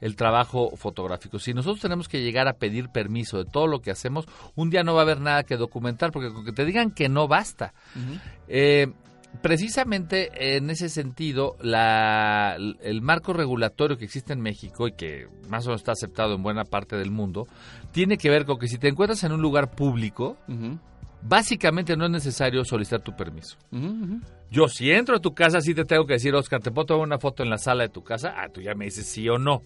[0.00, 1.38] el trabajo fotográfico.
[1.38, 4.82] Si nosotros tenemos que llegar a pedir permiso de todo lo que hacemos, un día
[4.82, 7.74] no va a haber nada que documentar, porque con que te digan que no basta.
[8.48, 8.90] Eh,
[9.42, 15.64] precisamente en ese sentido, la- el marco regulatorio que existe en México y que más
[15.66, 17.46] o menos está aceptado en buena parte del mundo,
[17.92, 20.36] tiene que ver con que si te encuentras en un lugar público,
[21.22, 23.56] básicamente no es necesario solicitar tu permiso.
[24.50, 27.06] Yo si entro a tu casa sí te tengo que decir, Oscar, ¿te puedo tomar
[27.06, 28.34] una foto en la sala de tu casa?
[28.36, 29.62] Ah, tú ya me dices sí o no.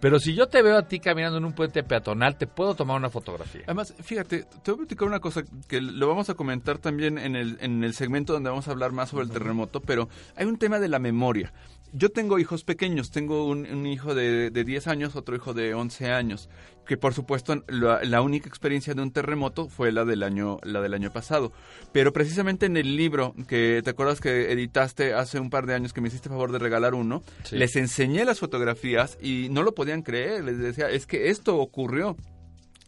[0.00, 2.96] Pero si yo te veo a ti caminando en un puente peatonal, te puedo tomar
[2.96, 3.62] una fotografía.
[3.64, 7.36] Además, fíjate, te voy a platicar una cosa que lo vamos a comentar también en
[7.36, 10.58] el, en el segmento donde vamos a hablar más sobre el terremoto, pero hay un
[10.58, 11.52] tema de la memoria.
[11.92, 15.72] Yo tengo hijos pequeños, tengo un, un hijo de, de 10 años, otro hijo de
[15.72, 16.50] 11 años,
[16.86, 20.80] que por supuesto la, la única experiencia de un terremoto fue la del año la
[20.82, 21.52] del año pasado.
[21.92, 25.92] Pero precisamente en el libro que te acuerdas que editaste hace un par de años
[25.92, 27.56] que me hiciste favor de regalar uno, Sí.
[27.56, 32.16] les enseñé las fotografías y no lo podían creer, les decía, es que esto ocurrió.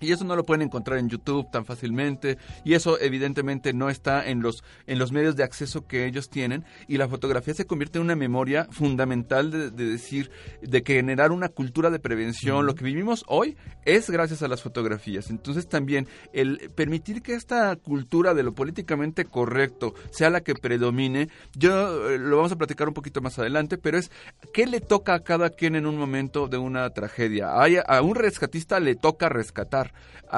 [0.01, 2.39] Y eso no lo pueden encontrar en YouTube tan fácilmente.
[2.65, 6.65] Y eso evidentemente no está en los en los medios de acceso que ellos tienen.
[6.87, 10.31] Y la fotografía se convierte en una memoria fundamental de, de decir
[10.63, 12.67] de generar una cultura de prevención.
[12.67, 15.31] Lo que vivimos hoy es gracias a las fotografías.
[15.31, 21.29] Entonces también el permitir que esta cultura de lo políticamente correcto sea la que predomine
[21.57, 24.11] yo eh, lo vamos a platicar un poquito más adelante pero es
[24.53, 28.15] qué le toca a cada quien en un momento de una tragedia Hay- a un
[28.15, 29.88] rescatista le toca rescatar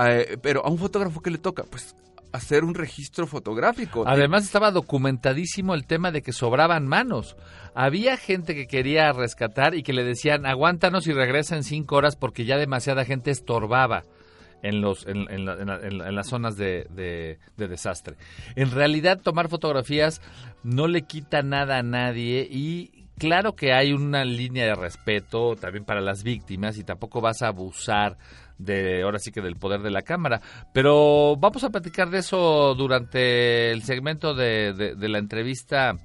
[0.07, 1.95] eh, pero a un fotógrafo qué le toca pues
[2.33, 7.37] hacer un registro fotográfico Además estaba documentadísimo el tema de que sobraban manos.
[7.75, 12.15] Había gente que quería rescatar y que le decían, aguántanos y regresa en cinco horas
[12.15, 14.05] porque ya demasiada gente estorbaba
[14.63, 18.15] en, los, en, en la- en la- en la- en las zonas de- de desastre.
[18.55, 20.21] En realidad tomar fotografías
[20.63, 25.85] no le quita nada a nadie y claro que hay una línea de respeto también
[25.85, 28.19] para las víctimas y tampoco vas a abusar
[28.61, 30.41] de ahora sí que del poder de la cámara.
[30.73, 35.97] Pero vamos a platicar de eso durante el segmento de, de la entrevista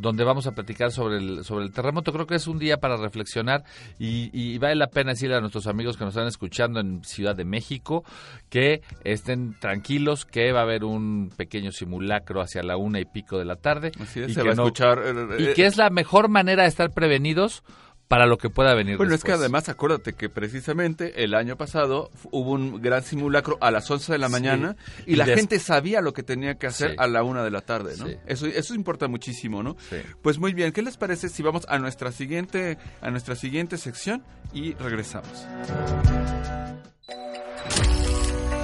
[0.00, 2.12] donde vamos a platicar sobre el, sobre el terremoto.
[2.12, 3.64] Creo que es un día para reflexionar
[3.98, 7.44] y, vale la pena decirle a nuestros amigos que nos están escuchando en Ciudad de
[7.44, 8.04] México
[8.48, 13.38] que estén tranquilos, que va a haber un pequeño simulacro hacia la una y pico
[13.38, 13.92] de la tarde.
[13.98, 15.02] y se va a escuchar.
[15.38, 17.62] y eh, que es la mejor manera de estar prevenidos
[18.10, 22.10] para lo que pueda venir Bueno, es que además acuérdate que precisamente el año pasado
[22.32, 24.74] hubo un gran simulacro a las 11 de la mañana
[25.06, 27.94] y, la gente sabía lo que tenía que hacer a la una de la tarde,
[27.98, 28.06] ¿no?
[28.26, 29.76] Eso, eso importa muchísimo, ¿no?
[30.22, 34.24] Pues muy bien, ¿qué les parece si vamos a nuestra siguiente, a nuestra siguiente sección
[34.52, 35.46] y regresamos?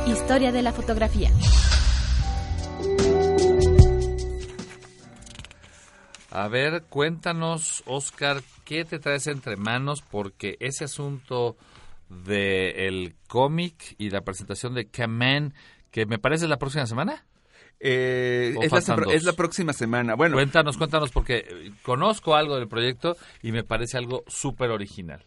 [0.09, 1.31] Historia de la fotografía.
[6.37, 10.03] A ver, cuéntanos, Oscar, ¿qué te traes entre manos?
[10.03, 11.57] Porque ese asunto
[12.11, 15.55] del cómic y la presentación de Kamen,
[15.91, 17.25] que me parece la próxima semana.
[17.81, 20.15] Eh, es, la, es, la, próxima semana.
[20.15, 25.25] Bueno, cuéntanos, cuéntanos, porque conozco algo del proyecto y me parece algo súper original.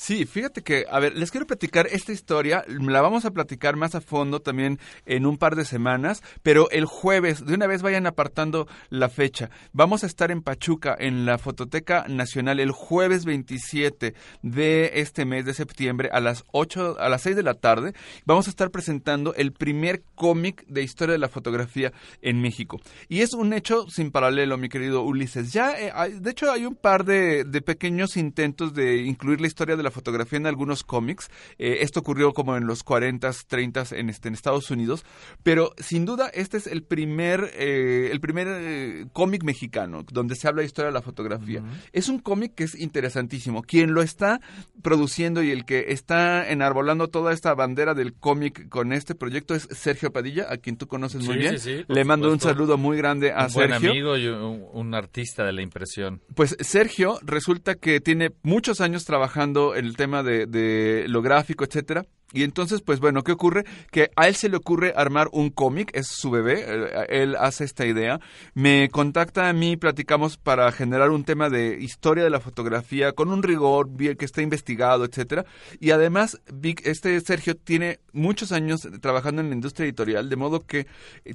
[0.00, 3.96] Sí, fíjate que, a ver, les quiero platicar esta historia, la vamos a platicar más
[3.96, 8.06] a fondo también en un par de semanas, pero el jueves, de una vez vayan
[8.06, 9.50] apartando la fecha.
[9.72, 15.44] Vamos a estar en Pachuca, en la Fototeca Nacional, el jueves 27 de este mes
[15.44, 17.92] de septiembre a las 8, a las 6 de la tarde.
[18.24, 22.80] Vamos a estar presentando el primer cómic de historia de la fotografía en México.
[23.08, 25.52] Y es un hecho sin paralelo, mi querido Ulises.
[25.52, 29.76] Ya, eh, de hecho, hay un par de, de pequeños intentos de incluir la historia
[29.76, 31.30] de la fotografía en algunos cómics.
[31.58, 35.04] Eh, esto ocurrió como en los 40, 30 en, este, en Estados Unidos.
[35.42, 40.48] Pero sin duda este es el primer, eh, el primer eh, cómic mexicano donde se
[40.48, 41.62] habla de historia de la fotografía.
[41.92, 43.62] Es un cómic que es interesantísimo.
[43.62, 44.40] Quien lo está
[44.82, 49.68] produciendo y el que está enarbolando toda esta bandera del cómic con este proyecto es
[49.70, 51.56] Sergio Padilla, a quien tú conoces muy bien.
[51.88, 53.76] Le mando un saludo muy grande a Sergio.
[53.76, 56.22] Un buen amigo y un artista de la impresión.
[56.34, 62.06] Pues Sergio resulta que tiene muchos años trabajando el tema de, de lo gráfico, etcétera.
[62.32, 63.64] Y entonces, pues bueno, ¿qué ocurre?
[63.90, 67.64] Que a él se le ocurre armar un cómic, es su bebé, eh, él hace
[67.64, 68.20] esta idea,
[68.52, 73.30] me contacta a mí, platicamos para generar un tema de historia de la fotografía con
[73.30, 75.46] un rigor bien que esté investigado, etcétera.
[75.80, 76.38] Y además,
[76.84, 80.86] este Sergio tiene muchos años trabajando en la industria editorial, de modo que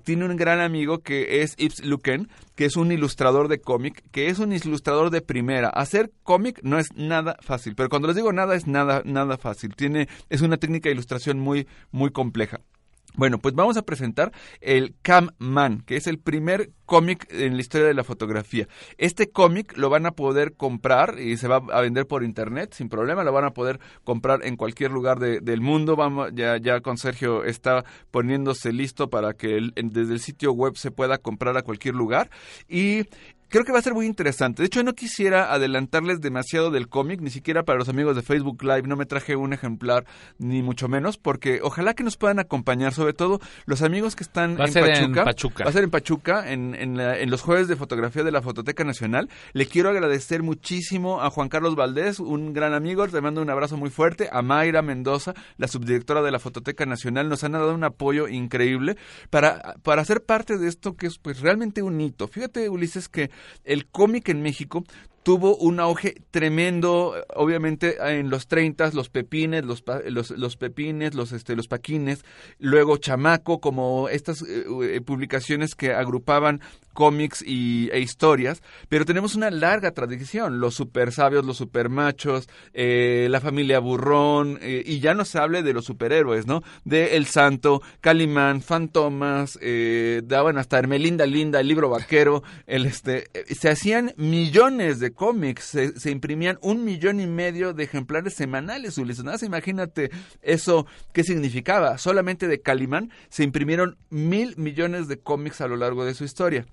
[0.03, 4.27] tiene un gran amigo que es Yves Luquen, que es un ilustrador de cómic, que
[4.27, 5.69] es un ilustrador de primera.
[5.69, 9.75] Hacer cómic no es nada fácil, pero cuando les digo nada es nada nada fácil.
[9.75, 12.61] Tiene es una técnica ilustración muy, muy compleja.
[13.15, 17.61] Bueno, pues vamos a presentar el Cam Man, que es el primer cómic en la
[17.61, 18.67] historia de la fotografía.
[18.97, 22.89] Este cómic lo van a poder comprar y se va a vender por internet sin
[22.89, 25.95] problema, lo van a poder comprar en cualquier lugar del mundo.
[25.95, 30.89] Vamos, ya, ya con Sergio está poniéndose listo para que desde el sitio web se
[30.89, 32.31] pueda comprar a cualquier lugar.
[32.67, 33.03] Y
[33.53, 34.63] creo que va a ser muy interesante.
[34.63, 38.63] De hecho, no quisiera adelantarles demasiado del cómic, ni siquiera para los amigos de Facebook
[38.63, 38.87] Live.
[38.87, 40.05] No me traje un ejemplar,
[40.39, 44.53] ni mucho menos, porque ojalá que nos puedan acompañar, sobre todo los amigos que están
[44.59, 45.65] en, Pachuca.
[45.65, 49.29] Va a ser en Pachuca, en, en, los jueves de fotografía de la Fototeca Nacional.
[49.51, 53.05] Le quiero agradecer muchísimo a Juan Carlos Valdés, un gran amigo.
[53.05, 54.29] Le mando un abrazo muy fuerte.
[54.31, 57.29] A Mayra Mendoza, la subdirectora de la Fototeca Nacional.
[57.29, 58.97] Nos han dado un apoyo increíble
[59.29, 62.27] para, para ser parte de esto que es pues realmente un hito.
[62.27, 63.29] Fíjate, Ulises, que
[63.63, 64.83] el cómic en México
[65.23, 71.31] tuvo un auge tremendo, obviamente en los 30 los pepines, los, los, los, pepines, los,
[71.31, 72.23] este, los paquines,
[72.59, 76.61] luego chamaco, como estas eh, eh, publicaciones que agrupaban
[76.93, 82.47] cómics y, e historias, pero tenemos una larga tradición, los super sabios, los super machos,
[82.73, 86.63] eh, la familia burrón, y ya no se hable de los superhéroes, ¿no?
[86.85, 89.59] De El Santo, Calimán, Fantomas,
[90.23, 93.29] daban hasta Hermelinda Linda, el libro vaquero, el este,
[93.59, 95.77] se hacían millones de cómics.
[95.97, 99.23] Se, imprimían un millón y medio de ejemplares semanales, Ulises.
[99.23, 101.97] Nada, imagínate eso, ¿qué significaba?
[101.97, 106.65] Solamente de Calimán se imprimieron mil millones de cómics a lo largo de su historia.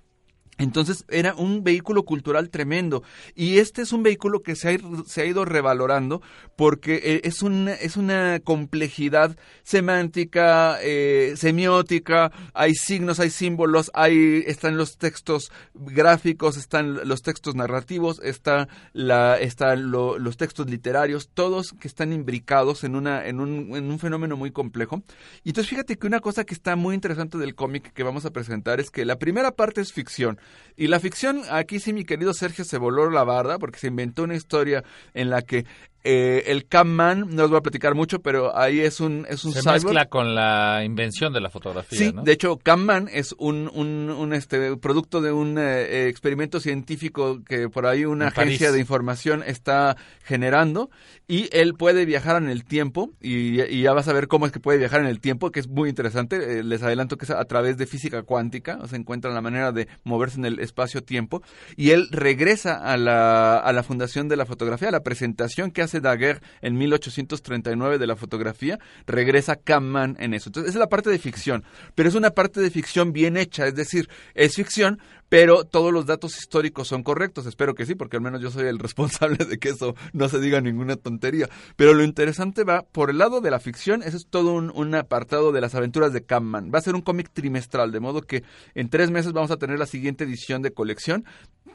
[0.61, 3.03] Entonces era un vehículo cultural tremendo.
[3.35, 6.23] Y este es un vehículo que se ha, se ha ido revalorando
[6.57, 14.45] porque eh, es, un, es una complejidad semántica, eh, semiótica, hay signos, hay símbolos, hay,
[14.47, 21.73] están los textos gráficos, están los textos narrativos, está la, están los textos literarios, todos
[21.73, 25.03] que están imbricados en, una, en, un, en un fenómeno muy complejo.
[25.45, 28.31] Y entonces fíjate que una cosa que está muy interesante del cómic que vamos a
[28.31, 30.39] presentar es que la primera parte es ficción,
[30.77, 34.23] Y la ficción, aquí sí mi querido Sergio se voló la barda porque se inventó
[34.23, 34.83] una historia
[35.13, 35.67] en la que
[36.05, 39.53] eh, el Camman, no os voy a platicar mucho, pero ahí es un es un
[39.53, 39.85] Se cyborg.
[39.85, 42.23] mezcla con la invención de la fotografía, Sí, ¿no?
[42.23, 47.69] de hecho, Camman es un, un, un, este, producto de un eh, experimento científico que
[47.69, 48.55] por ahí una En París.
[48.55, 50.91] agencia de información está generando
[51.29, 54.53] y él puede viajar en el tiempo y, y ya vas a ver cómo es
[54.53, 56.59] que puede viajar en el tiempo, que es muy interesante.
[56.61, 59.71] Eh, les adelanto que es a través de física cuántica, o sea, encuentra la manera
[59.73, 61.43] de moverse en el espacio-tiempo
[61.77, 65.83] y él regresa a la, a la fundación de la fotografía, a la presentación que
[65.83, 70.51] hace Daguerre en 1839 de la fotografía, regresa Kaman en eso.
[70.51, 71.65] Entonces, esa es la parte de ficción,
[71.97, 75.01] pero es una parte de ficción bien hecha, es decir, es ficción,
[75.31, 77.47] pero todos los datos históricos son correctos.
[77.47, 80.41] Espero que sí, porque al menos yo soy el responsable de que eso no se
[80.41, 81.49] diga ninguna tontería.
[81.77, 84.95] Pero lo interesante va por el lado de la ficción, ese es todo un, un
[84.95, 86.71] apartado de las aventuras de Camman.
[86.75, 88.43] Va a ser un cómic trimestral, de modo que
[88.75, 91.25] en tres meses vamos a tener la siguiente edición de colección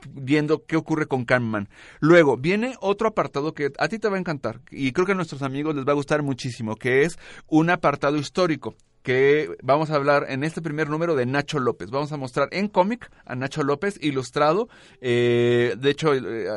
[0.09, 1.69] viendo qué ocurre con Camman.
[1.99, 5.15] Luego viene otro apartado que a ti te va a encantar y creo que a
[5.15, 9.95] nuestros amigos les va a gustar muchísimo, que es un apartado histórico que vamos a
[9.95, 11.91] hablar en este primer número de Nacho López.
[11.91, 14.67] Vamos a mostrar en cómic a Nacho López ilustrado.
[14.99, 16.47] Eh, de hecho, eh,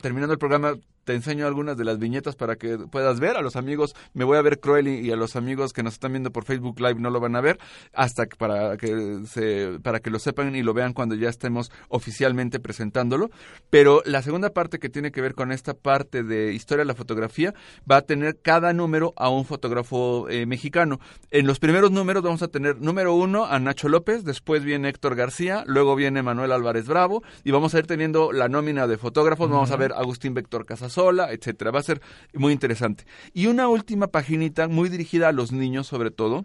[0.00, 0.74] terminando el programa
[1.08, 3.38] te enseño algunas de las viñetas para que puedas ver.
[3.38, 5.94] A los amigos me voy a ver cruel y, y a los amigos que nos
[5.94, 7.58] están viendo por Facebook Live no lo van a ver
[7.94, 11.72] hasta que para que se para que lo sepan y lo vean cuando ya estemos
[11.88, 13.30] oficialmente presentándolo.
[13.70, 16.94] Pero la segunda parte que tiene que ver con esta parte de historia de la
[16.94, 17.54] fotografía
[17.90, 21.00] va a tener cada número a un fotógrafo eh, mexicano.
[21.30, 25.16] En los primeros números vamos a tener número uno a Nacho López, después viene Héctor
[25.16, 29.48] García, luego viene Manuel Álvarez Bravo y vamos a ir teniendo la nómina de fotógrafos.
[29.48, 30.66] Vamos a ver Agustín Víctor
[30.98, 31.70] Casasola, etcétera.
[31.70, 32.00] Va a ser
[32.34, 33.04] muy interesante.
[33.32, 36.44] Y una última paginita muy dirigida a los niños sobre todo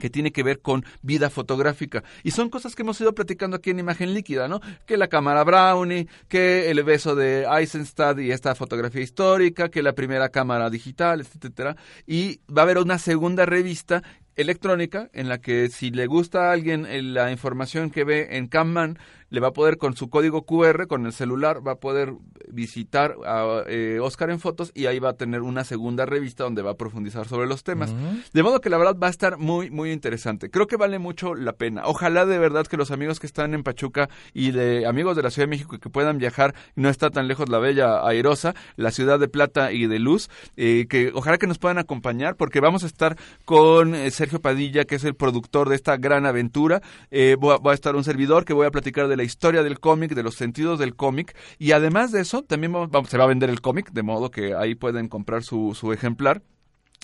[0.00, 2.02] que tiene que ver con vida fotográfica.
[2.22, 4.62] Y son cosas que hemos ido platicando aquí en Imagen Líquida, ¿no?
[4.86, 9.92] Que la cámara Brownie, que el beso de Eisenstadt y esta fotografía histórica, que la
[9.92, 11.76] primera cámara digital, etcétera.
[12.06, 14.02] Y va a haber una segunda revista
[14.36, 18.48] electrónica en la que si le gusta a alguien eh, la información que ve en
[18.48, 18.98] Camman,
[19.32, 22.12] le va a poder con su código QR, con el celular, va a poder
[22.48, 26.60] visitar a eh, Oscar en fotos y ahí va a tener una segunda revista donde
[26.60, 27.94] va a profundizar sobre los temas.
[28.34, 30.50] De modo que la verdad va a estar muy, muy interesante.
[30.50, 31.84] Creo que vale mucho la pena.
[31.86, 35.30] Ojalá de verdad que los amigos que están en Pachuca y de amigos de la
[35.30, 39.18] Ciudad de México que puedan viajar, no está tan lejos la bella Airosa, la ciudad
[39.18, 42.86] de plata y de luz, eh, que ojalá que nos puedan acompañar porque vamos a
[42.86, 43.16] estar
[43.46, 46.80] con eh, Sergio Padilla, que es el productor de esta gran aventura.
[47.10, 50.14] Eh, va, a estar un servidor que voy a platicar de la historia del cómic,
[50.14, 53.26] de los sentidos del cómic y además de eso también vamos- vamos- se va a
[53.26, 56.40] vender el cómic, de modo que ahí pueden comprar su, su ejemplar.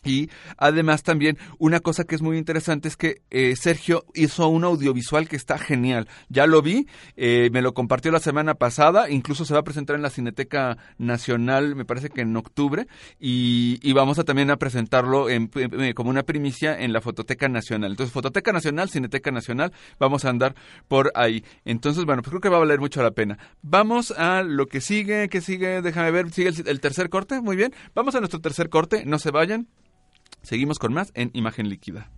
[0.05, 4.65] Y además también una cosa que es muy interesante es que eh, Sergio hizo un
[4.65, 6.09] audiovisual que está genial.
[6.29, 9.97] Ya lo vi, eh, me lo compartió la semana pasada, incluso se va a presentar
[9.97, 12.87] en la Cineteca Nacional, me parece que en octubre,
[13.19, 17.49] y, y vamos a también a presentarlo en- en- como una primicia en la Fototeca
[17.49, 17.91] Nacional.
[17.91, 20.55] Entonces, Fototeca Nacional, Cineteca Nacional, vamos a andar
[20.87, 21.45] por ahí.
[21.65, 23.39] Entonces, bueno, pues creo que va a valer mucho la pena.
[23.63, 27.75] Vamos a lo que sigue, que sigue, déjame ver, sigue el tercer corte, muy bien.
[27.95, 29.67] Vamos a nuestro tercer corte, no se vayan.
[30.43, 32.11] Seguimos con más en Imagen Líquida.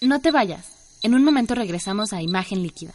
[0.00, 0.98] No te vayas.
[1.02, 2.92] En un momento regresamos a Imagen Líquida.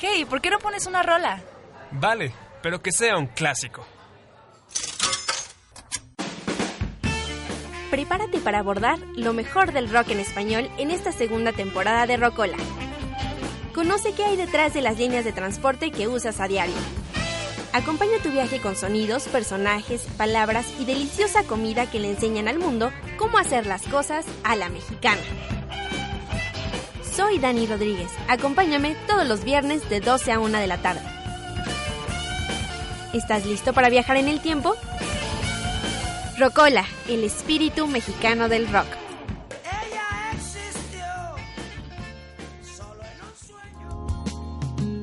[0.00, 1.42] Hey, ¿por qué no pones una rola?
[1.90, 3.84] Vale, pero que sea un clásico.
[7.90, 12.56] Prepárate para abordar lo mejor del rock en español en esta segunda temporada de Rocola.
[13.74, 16.74] Conoce qué hay detrás de las líneas de transporte que usas a diario.
[17.72, 22.90] Acompaña tu viaje con sonidos, personajes, palabras y deliciosa comida que le enseñan al mundo
[23.18, 25.20] cómo hacer las cosas a la mexicana.
[27.14, 28.10] Soy Dani Rodríguez.
[28.28, 31.02] Acompáñame todos los viernes de 12 a 1 de la tarde.
[33.12, 34.74] ¿Estás listo para viajar en el tiempo?
[36.38, 38.86] Rocola, el espíritu mexicano del rock.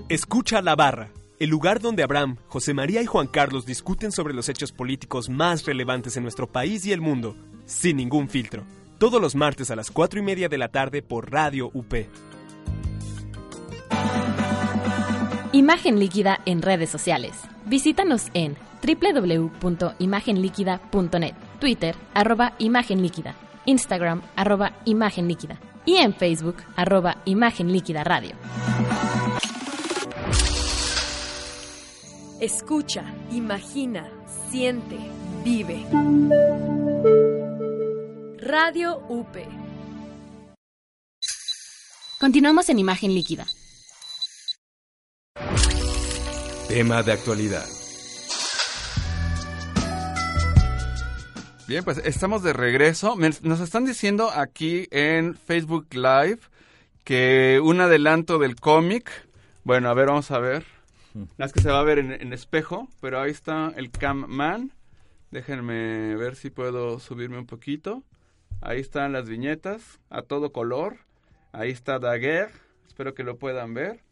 [0.07, 4.49] Escucha la barra, el lugar donde Abraham, José María y Juan Carlos discuten sobre los
[4.49, 8.63] hechos políticos más relevantes en nuestro país y el mundo, sin ningún filtro.
[8.97, 11.93] Todos los martes a las 4 y media de la tarde por Radio UP.
[15.51, 17.33] Imagen Líquida en redes sociales.
[17.65, 23.35] Visítanos en www.imagenliquida.net, Twitter, arroba Imagen Líquida,
[23.65, 28.35] Instagram, arroba Imagen Líquida y en Facebook, arroba Imagen Líquida Radio.
[32.39, 34.09] Escucha, imagina,
[34.51, 34.97] siente,
[35.45, 35.85] vive.
[38.39, 39.37] Radio UP
[42.19, 43.45] Continuamos en Imagen Líquida.
[46.67, 47.65] Tema de actualidad.
[51.67, 53.15] Bien, pues estamos de regreso.
[53.15, 56.39] Nos están diciendo aquí en Facebook Live
[57.05, 59.09] que un adelanto del cómic.
[59.63, 60.74] Bueno, a ver, vamos a ver.
[61.37, 64.71] Es que se va a ver en, en espejo, pero ahí está el Cam Man.
[65.31, 68.03] Déjenme ver si puedo subirme un poquito.
[68.61, 70.97] Ahí están las viñetas a todo color.
[71.51, 72.53] Ahí está Daguerre.
[72.87, 74.04] Espero que lo puedan ver.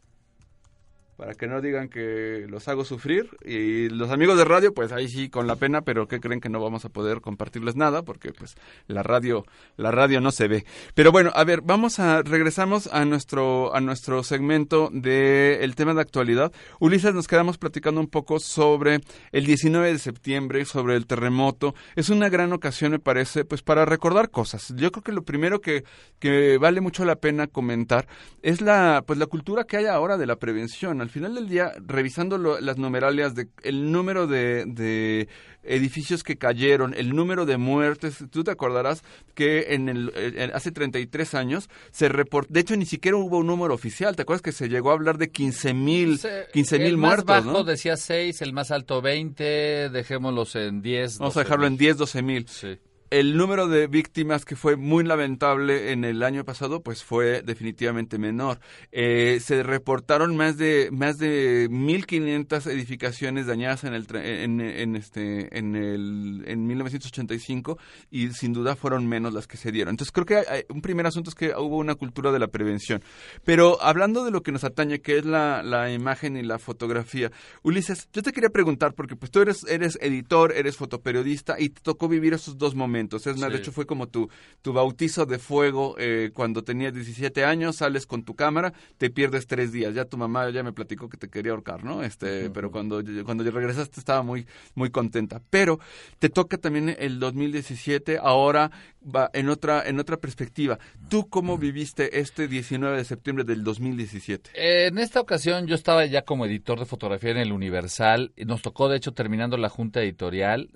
[1.16, 3.28] Para que no digan que los hago sufrir.
[3.44, 6.48] Y los amigos de radio, pues ahí sí con la pena, pero que creen que
[6.48, 8.56] no vamos a poder compartirles nada, porque pues
[8.88, 9.44] la radio,
[9.76, 10.64] la radio no se ve.
[10.94, 15.94] Pero bueno, a ver, vamos a, regresamos a nuestro, a nuestro segmento de el tema
[15.94, 16.52] de actualidad.
[16.80, 19.00] Ulises, nos quedamos platicando un poco sobre
[19.32, 21.74] el 19 de septiembre, sobre el terremoto.
[21.94, 24.74] Es una gran ocasión, me parece, pues para recordar cosas.
[24.76, 25.84] Yo creo que lo primero que,
[26.18, 28.08] que vale mucho la pena comentar
[28.42, 31.00] es la, pues la cultura que hay ahora de la prevención.
[31.04, 35.28] Al final del día, revisando lo- las numeralias de el número de, de
[35.62, 39.02] edificios que cayeron, el número de muertes, tú te acordarás
[39.34, 43.46] que en el, en- hace 33 años se reportó, de hecho ni siquiera hubo un
[43.46, 46.86] número oficial, ¿te acuerdas que se llegó a hablar de 15 mil Se- 15 mil
[46.88, 47.26] el más muertos?
[47.26, 47.64] bajo ¿no?
[47.64, 51.18] decía 6, el más alto 20, dejémoslos en 10.
[51.18, 51.78] Vamos a 12 dejarlo en mil.
[51.78, 52.48] 10, 12 mil.
[52.48, 52.78] Sí.
[53.14, 58.18] El número de víctimas que fue muy lamentable en el año pasado, pues fue definitivamente
[58.18, 58.58] menor.
[58.90, 65.56] Eh, se reportaron más de más de 1.500 edificaciones dañadas en el en, en este
[65.56, 67.78] en el en 1985
[68.10, 69.92] y sin duda fueron menos las que se dieron.
[69.92, 73.00] Entonces creo que un primer asunto es que hubo una cultura de la prevención.
[73.44, 77.30] Pero hablando de lo que nos atañe, que es la, la imagen y la fotografía,
[77.62, 81.80] Ulises, yo te quería preguntar porque pues tú eres eres editor, eres fotoperiodista y te
[81.80, 83.03] tocó vivir esos dos momentos.
[83.12, 84.28] Es más, de hecho fue como tu
[84.62, 89.46] tu bautizo de fuego eh, cuando tenías 17 años, sales con tu cámara, te pierdes
[89.46, 89.94] tres días.
[89.94, 92.02] Ya tu mamá ya me platicó que te quería ahorcar, ¿no?
[92.02, 95.40] Este, pero cuando cuando regresaste estaba muy muy contenta.
[95.50, 95.78] Pero
[96.18, 98.70] te toca también el 2017 ahora
[99.04, 100.78] va en otra en otra perspectiva.
[101.08, 104.50] ¿Tú cómo viviste este 19 de septiembre del 2017?
[104.54, 108.32] En esta ocasión yo estaba ya como editor de fotografía en el Universal.
[108.36, 110.70] Nos tocó, de hecho, terminando la junta editorial.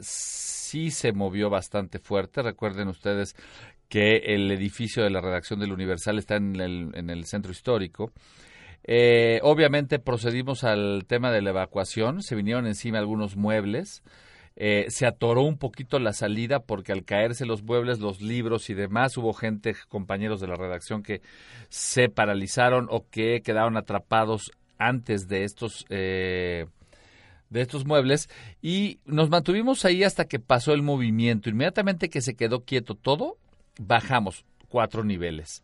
[0.69, 2.43] Sí se movió bastante fuerte.
[2.43, 3.35] Recuerden ustedes
[3.89, 8.13] que el edificio de la redacción del Universal está en el, en el centro histórico.
[8.85, 12.23] Eh, obviamente procedimos al tema de la evacuación.
[12.23, 14.03] Se vinieron encima algunos muebles.
[14.57, 18.75] Eh, se atoró un poquito la salida porque al caerse los muebles, los libros y
[18.75, 21.23] demás, hubo gente, compañeros de la redacción que
[21.71, 26.67] se paralizaron o que quedaron atrapados antes de estos eh,
[27.51, 28.29] de estos muebles
[28.63, 31.51] y nos mantuvimos ahí hasta que pasó el movimiento.
[31.51, 33.39] Inmediatamente que se quedó quieto todo,
[33.79, 35.63] bajamos cuatro niveles.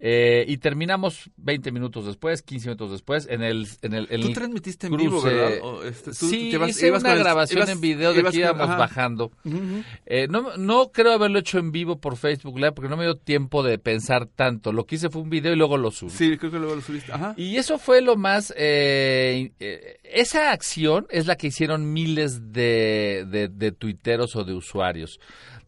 [0.00, 3.66] Eh, y terminamos 20 minutos después, 15 minutos después, en el...
[3.82, 5.06] En el en Tú el transmitiste en cruce.
[5.08, 5.58] vivo, ¿verdad?
[5.62, 8.36] O, este, tú sí, llevas- hice ibas una el- grabación ibas- en video de que
[8.38, 8.76] íbamos ajá.
[8.76, 9.32] bajando.
[9.44, 9.82] Ujú, ujú.
[10.06, 13.16] Eh, no, no creo haberlo hecho en vivo por Facebook Live porque no me dio
[13.16, 14.72] tiempo de pensar tanto.
[14.72, 16.10] Lo que hice fue un video y luego lo subí.
[16.10, 17.12] Sí, creo que luego lo subiste.
[17.12, 17.34] Ajá.
[17.36, 18.52] Y eso fue lo más...
[18.56, 24.54] eh, eh, esa acción es la que hicieron miles de, de, de tuiteros o de
[24.54, 25.18] usuarios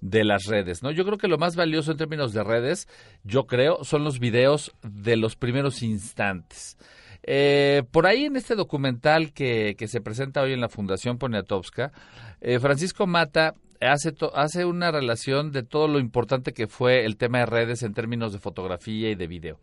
[0.00, 0.90] de las redes, ¿no?
[0.90, 2.88] Yo creo que lo más valioso en términos de redes,
[3.24, 6.78] yo creo, son los videos de los primeros instantes.
[7.22, 11.92] Eh, por ahí en este documental que, que se presenta hoy en la Fundación Poniatowska,
[12.40, 17.38] eh, Francisco Mata hace, hace una relación de todo lo importante que fue el tema
[17.38, 19.58] de redes en términos de fotografía y de video.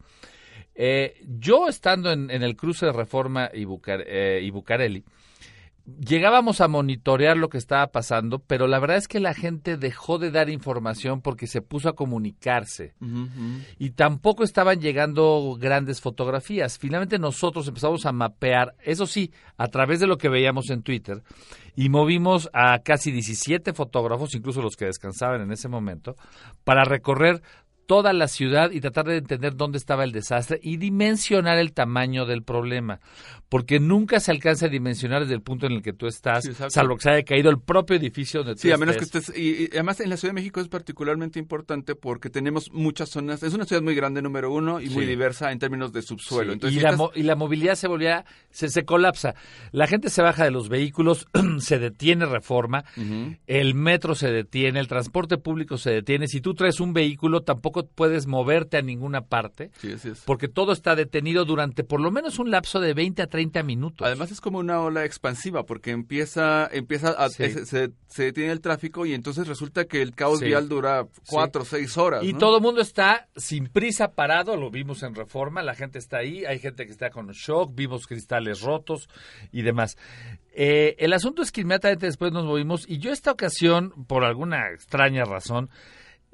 [0.75, 5.03] Eh, yo estando en, el cruce de Reforma y, eh, y Bucareli,
[5.87, 10.17] llegábamos a monitorear lo que estaba pasando, pero la verdad es que la gente dejó
[10.17, 12.93] de dar información porque se puso a comunicarse
[13.79, 16.77] y tampoco estaban llegando grandes fotografías.
[16.77, 21.23] Finalmente nosotros empezamos a mapear, eso sí, a través de lo que veíamos en Twitter,
[21.75, 26.15] y movimos a casi 17 fotógrafos, incluso los que descansaban en ese momento,
[26.63, 27.41] para recorrer
[27.87, 32.25] toda la ciudad y tratar de entender dónde estaba el desastre y dimensionar el tamaño
[32.27, 32.99] del problema.
[33.49, 36.51] Porque nunca se alcanza a dimensionar desde el punto en el que tú estás, Sí,
[36.67, 39.31] salvo que se haya caído el propio edificio donde tú Sí, a menos que estés.
[39.35, 43.41] Y, y además en la Ciudad de México es particularmente importante porque tenemos muchas zonas.
[43.41, 46.51] Es una ciudad muy grande, número uno, y muy diversa en términos de subsuelo.
[46.51, 49.33] Sí, Entonces, y, si la estás- mo- y la movilidad se volvía se, se colapsa.
[49.71, 51.25] La gente se baja de los vehículos,
[51.59, 52.83] se detiene reforma,
[53.47, 56.27] el metro se detiene, el transporte público se detiene.
[56.27, 59.71] Si tú traes un vehículo, tampoco puedes moverte a ninguna parte,
[60.25, 64.05] porque todo está detenido durante por lo menos un lapso de 20 a 30 minutos.
[64.05, 69.05] Además es como una ola expansiva, porque empieza, empieza a, se, se, detiene el tráfico
[69.05, 72.23] y entonces resulta que el caos vial dura cuatro o seis horas.
[72.23, 76.17] Y todo el mundo está sin prisa parado, lo vimos en reforma, la gente está
[76.17, 79.09] ahí, hay gente que está con shock, vimos cristales rotos
[79.51, 79.97] y demás.
[80.53, 84.71] Eh, el asunto es que inmediatamente después nos movimos y yo esta ocasión, por alguna
[84.71, 85.69] extraña razón,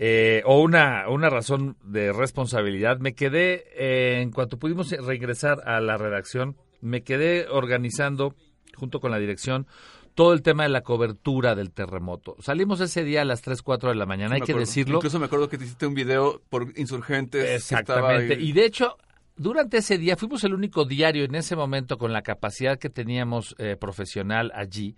[0.06, 5.80] eh, o una, una razón de responsabilidad, me quedé, eh, en cuanto pudimos regresar a
[5.80, 8.36] la redacción, me quedé organizando,
[8.76, 9.66] junto con la dirección,
[10.14, 12.36] todo el tema de la cobertura del terremoto.
[12.42, 14.98] Salimos ese día a las 3, 4 de la mañana, hay que decirlo.
[14.98, 17.50] Incluso me acuerdo que te hiciste un video por insurgentes.
[17.50, 18.34] Exactamente.
[18.42, 18.98] Y de hecho,
[19.38, 23.56] durante ese día fuimos el único diario en ese momento con la capacidad que teníamos
[23.58, 24.98] eh, profesional allí.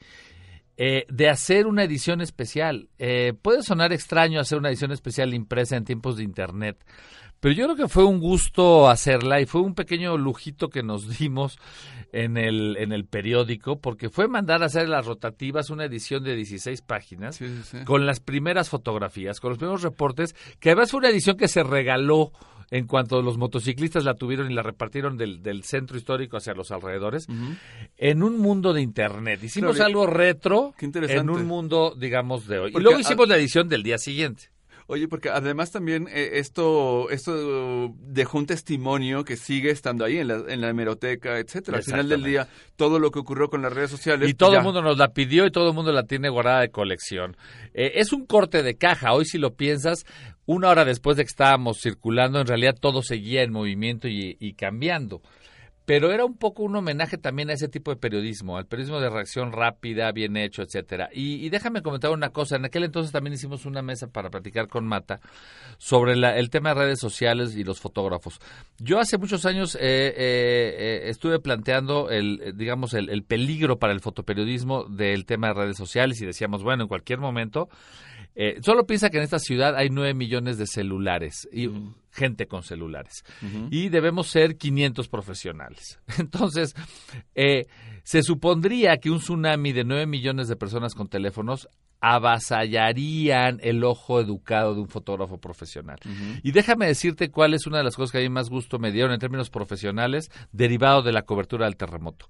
[0.78, 2.90] Eh, de hacer una edición especial.
[3.00, 6.78] Eh, puede sonar extraño hacer una edición especial impresa en tiempos de Internet,
[7.40, 11.08] pero yo creo que fue un gusto hacerla y fue un pequeño lujito que nos
[11.18, 11.60] dimos
[12.12, 16.36] en el, en el periódico, porque fue mandar a hacer las rotativas una edición de
[16.36, 17.40] 16 páginas
[17.86, 21.64] con las primeras fotografías, con los primeros reportes, que además fue una edición que se
[21.64, 22.32] regaló
[22.72, 26.72] en cuanto los motociclistas la tuvieron y la repartieron del, del centro histórico hacia los
[26.72, 27.28] alrededores,
[27.98, 29.44] en un mundo de Internet.
[29.44, 32.72] Hicimos algo retro en un mundo, digamos, de hoy.
[32.76, 34.56] y luego hicimos la edición del día siguiente.
[34.88, 40.28] Oye, porque además también eh, esto esto dejó un testimonio que sigue estando ahí en
[40.28, 41.80] la, en la hemeroteca, etcétera.
[41.80, 44.30] Al final del día, todo lo que ocurrió con las redes sociales.
[44.30, 46.70] Y todo el mundo nos la pidió y todo el mundo la tiene guardada de
[46.70, 47.36] colección.
[47.74, 49.14] Eh, es un corte de caja.
[49.14, 50.06] Hoy, si lo piensas,
[50.46, 55.22] una hora después de que estábamos circulando, en realidad todo seguía en movimiento y cambiando
[55.86, 59.10] pero era un poco un homenaje también a ese tipo de periodismo, al periodismo de
[59.10, 61.10] reacción rápida, bien hecho, etcétera.
[61.14, 64.88] Y, déjame comentar una cosa, en aquel entonces también hicimos una mesa para platicar con
[64.88, 65.20] Mata
[65.78, 68.40] sobre el tema de redes sociales y los fotógrafos.
[68.80, 75.50] Yo hace muchos años estuve planteando el, digamos, el, peligro para el fotoperiodismo del tema
[75.50, 77.70] de redes sociales y decíamos, bueno, en cualquier momento
[78.36, 81.70] eh, solo piensa que en esta ciudad hay nueve millones de celulares y
[82.12, 83.24] gente con celulares
[83.70, 86.00] y debemos ser 500 profesionales.
[86.18, 86.74] Entonces,
[87.34, 87.68] eh,
[88.04, 91.68] se supondría que un tsunami de nueve millones de personas con teléfonos
[92.02, 95.98] avasallarían el ojo educado de un fotógrafo profesional.
[96.44, 98.92] Y déjame decirte cuál es una de las cosas que a mí más gusto me
[98.92, 102.28] dieron en términos profesionales derivado de la cobertura del terremoto.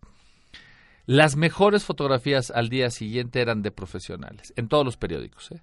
[1.06, 5.52] Las mejores fotografías al día siguiente eran de profesionales, en todos los periódicos.
[5.52, 5.62] ¿eh?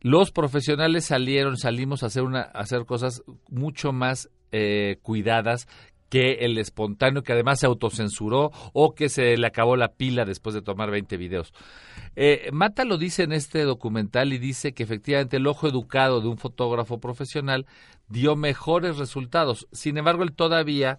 [0.00, 5.66] Los profesionales salieron, salimos a hacer, una, hacer cosas mucho más eh, cuidadas
[6.08, 10.54] que el espontáneo que además se autocensuró o que se le acabó la pila después
[10.54, 11.52] de tomar 20 videos.
[12.14, 16.28] Eh, Mata lo dice en este documental y dice que efectivamente el ojo educado de
[16.28, 17.66] un fotógrafo profesional
[18.08, 19.66] dio mejores resultados.
[19.72, 20.98] Sin embargo, él todavía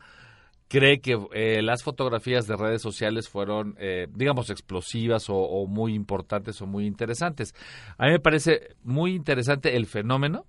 [0.68, 6.62] cree que eh, las fotografías de redes sociales fueron, eh, digamos, explosivas o, muy importantes
[6.62, 7.54] o muy interesantes.
[7.98, 10.46] A mí me parece muy interesante el fenómeno,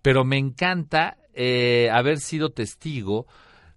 [0.00, 3.26] pero me encanta eh, haber sido testigo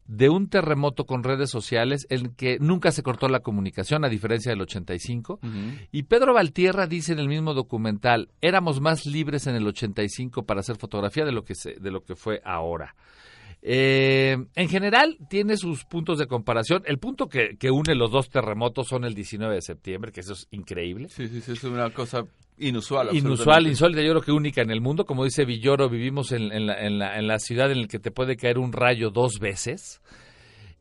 [0.07, 4.51] de un terremoto con redes sociales en que nunca se cortó la comunicación, a diferencia
[4.51, 5.39] del 85.
[5.91, 10.61] Y Pedro Valtierra dice en el mismo documental, éramos más libres en el 85 para
[10.61, 12.95] hacer fotografía de lo que, se, de lo que fue ahora.
[13.67, 16.83] Eh, en general tiene sus puntos de comparación.
[16.85, 20.47] El punto que, une los dos terremotos son el 19 de septiembre, que eso es
[20.51, 21.09] increíble.
[21.09, 22.27] Sí, sí, sí, es una cosa
[22.59, 23.09] inusual.
[23.15, 25.03] Inusual, insólita, yo creo que única en el mundo.
[25.03, 28.11] Como dice Villoro, vivimos en, la, en, la, en la ciudad en la que te
[28.11, 29.99] puede caer un rayo dos veces.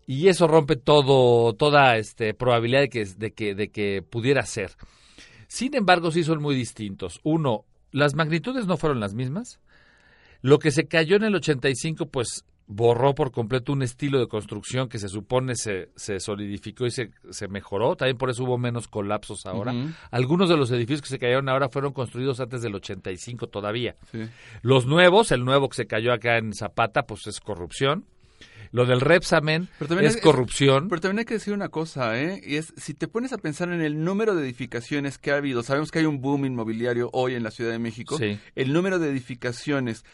[0.06, 4.72] Y eso rompe todo, toda este, probabilidad de que, de, que, de que pudiera ser.
[5.48, 7.18] Sin embargo, sí son muy distintos.
[7.22, 9.58] Uno, las magnitudes no fueron las mismas.
[10.42, 14.88] Lo que se cayó en el 85, pues borró por completo un estilo de construcción
[14.88, 17.96] que se supone se, se solidificó y se, se, mejoró.
[17.96, 19.74] También por eso hubo menos colapsos ahora.
[20.10, 23.96] Algunos de los edificios que se cayeron ahora fueron construidos antes del 85 todavía.
[24.62, 28.06] Los nuevos, el nuevo que se cayó acá en Zapata, pues es corrupción.
[28.74, 29.68] Lo del Repsamen
[30.00, 30.88] es, corrupción.
[30.88, 32.40] pero también hay que decir una cosa, ¿eh?
[32.44, 35.62] Y es, si te pones a pensar en el número de edificaciones que ha habido,
[35.62, 38.18] sabemos que hay un boom inmobiliario hoy en la Ciudad de México,
[38.56, 40.04] el número de edificaciones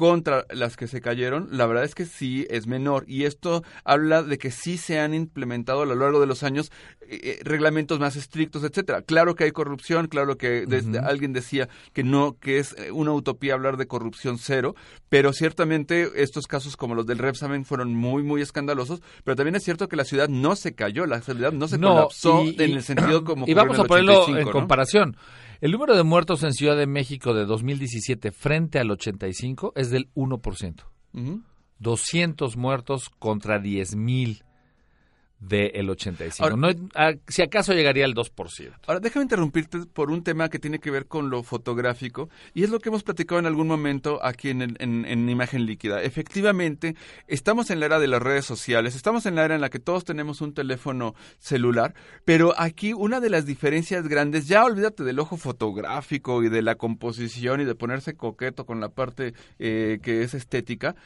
[0.00, 3.04] contra las que se cayeron, la verdad es que sí es menor.
[3.06, 6.72] Y esto habla de que sí se han implementado a lo largo de los años
[7.02, 9.02] eh, eh, reglamentos más estrictos, etcétera.
[9.02, 13.12] Claro que hay corrupción, claro que desde, alguien decía que no, que es eh, una
[13.12, 14.74] utopía hablar de corrupción cero,
[15.10, 19.64] pero ciertamente estos casos como los del Repsamen fueron muy, muy escandalosos, pero también es
[19.64, 23.22] cierto que la ciudad no se cayó, la ciudad no se colapsó en el sentido
[23.22, 25.14] como Y vamos a ponerlo en comparación.
[25.60, 30.10] El número de muertos en Ciudad de México de 2017 frente al 85 es del
[30.14, 30.84] 1%.
[31.78, 34.42] 200 muertos contra 10.000
[35.40, 36.56] del 85.
[36.56, 36.68] no,
[37.26, 38.72] si acaso llegaría al 2%.
[38.86, 42.70] Ahora, déjame interrumpirte por un tema que tiene que ver con lo fotográfico y es
[42.70, 46.02] lo que hemos platicado en algún momento aquí en, en, Imagen Líquida.
[46.02, 46.94] Efectivamente,
[47.26, 49.78] estamos en la era de las redes sociales, estamos en la era en la que
[49.78, 55.18] todos tenemos un teléfono celular, pero aquí una de las diferencias grandes, ya olvídate del
[55.18, 60.22] ojo fotográfico y de la composición y de ponerse coqueto con la parte eh, que
[60.22, 60.96] es estética,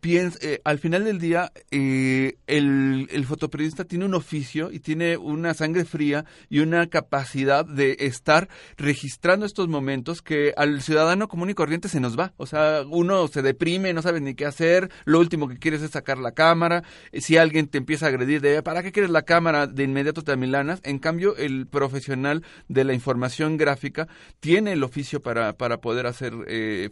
[0.00, 5.54] piensa, eh, al final del día, eh, el, fotoperiodista tiene un oficio y tiene una
[5.54, 11.54] sangre fría y una capacidad de estar registrando estos momentos que al ciudadano común y
[11.54, 12.32] corriente se nos va.
[12.36, 15.92] O sea, uno se deprime, no sabe ni qué hacer, lo último que quieres es
[15.92, 16.82] sacar la cámara.
[17.12, 19.66] Eh, si alguien te empieza a agredir de, ¿para qué quieres la cámara?
[19.66, 20.80] De inmediato te amilanas.
[20.82, 24.08] En cambio, el profesional de la información gráfica
[24.40, 26.32] tiene el oficio para, para poder hacer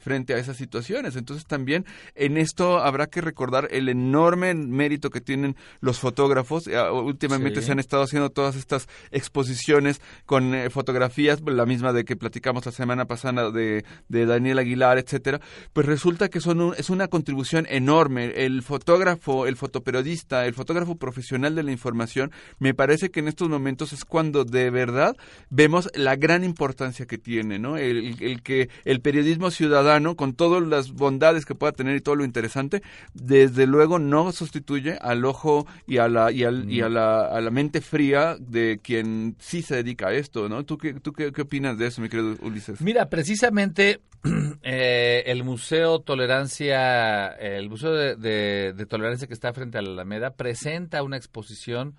[0.01, 1.17] frente a esas situaciones.
[1.17, 1.85] Entonces también
[2.15, 6.67] en esto habrá que recordar el enorme mérito que tienen los fotógrafos.
[6.67, 12.05] Eh, últimamente se han estado haciendo todas estas exposiciones con eh, fotografías, la misma de
[12.05, 15.41] que platicamos la semana pasada de, de Daniel Aguilar, etcétera.
[15.73, 18.45] Pues resulta que son es una contribución enorme.
[18.45, 23.49] El fotógrafo, el fotoperiodista, el fotógrafo profesional de la información, me parece que en estos
[23.49, 25.17] momentos es cuando de verdad
[25.49, 27.77] vemos la gran importancia que tiene, ¿no?
[27.77, 32.17] El, el que el periodismo ciudadano, con todas las bondades que pueda tener y todo
[32.17, 32.80] lo interesante,
[33.15, 37.41] desde luego no sustituye al ojo y a la y, al, y a, la, a
[37.41, 40.65] la mente fría de quien sí se dedica a esto, ¿no?
[40.65, 42.81] ¿Tú qué, tú qué, opinas de eso, mi querido Ulises?
[42.81, 44.01] Mira, precisamente
[44.63, 50.35] eh, el Museo Tolerancia, el Museo de, de Tolerancia que está frente a la Alameda
[50.35, 51.97] presenta una exposición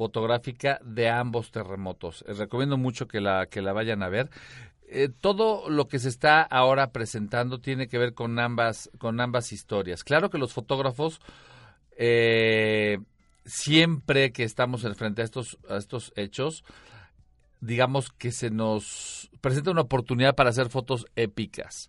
[0.00, 2.24] fotográfica de ambos terremotos.
[2.26, 4.30] Les recomiendo mucho que la, que la vayan a ver.
[4.92, 9.52] Eh, todo lo que se está ahora presentando tiene que ver con ambas, con ambas
[9.52, 10.02] historias.
[10.02, 11.20] Claro que los fotógrafos,
[11.96, 12.98] eh,
[13.44, 16.64] siempre que estamos frente a estos, a estos hechos,
[17.60, 21.88] digamos que se nos presenta una oportunidad para hacer fotos épicas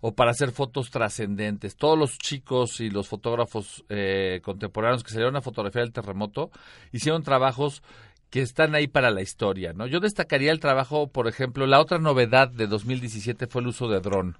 [0.00, 1.76] o para hacer fotos trascendentes.
[1.76, 6.50] Todos los chicos y los fotógrafos eh, contemporáneos que salieron a fotografiar el terremoto
[6.92, 7.82] hicieron trabajos
[8.30, 9.86] que están ahí para la historia, ¿no?
[9.86, 14.00] Yo destacaría el trabajo, por ejemplo, la otra novedad de 2017 fue el uso de
[14.00, 14.36] dron.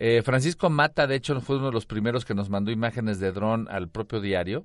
[0.00, 3.32] Eh, Francisco Mata, de hecho, fue uno de los primeros que nos mandó imágenes de
[3.32, 4.64] dron al propio diario.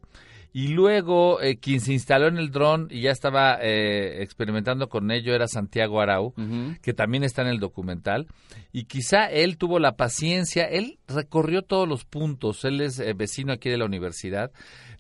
[0.56, 5.10] Y luego, eh, quien se instaló en el dron y ya estaba eh, experimentando con
[5.10, 6.36] ello era Santiago Arau,
[6.84, 8.28] que también está en el documental.
[8.72, 13.72] Y quizá él tuvo la paciencia, él recorrió todos los puntos, él es vecino aquí
[13.72, 14.52] de la universidad,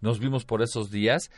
[0.01, 1.30] nos vimos por esos días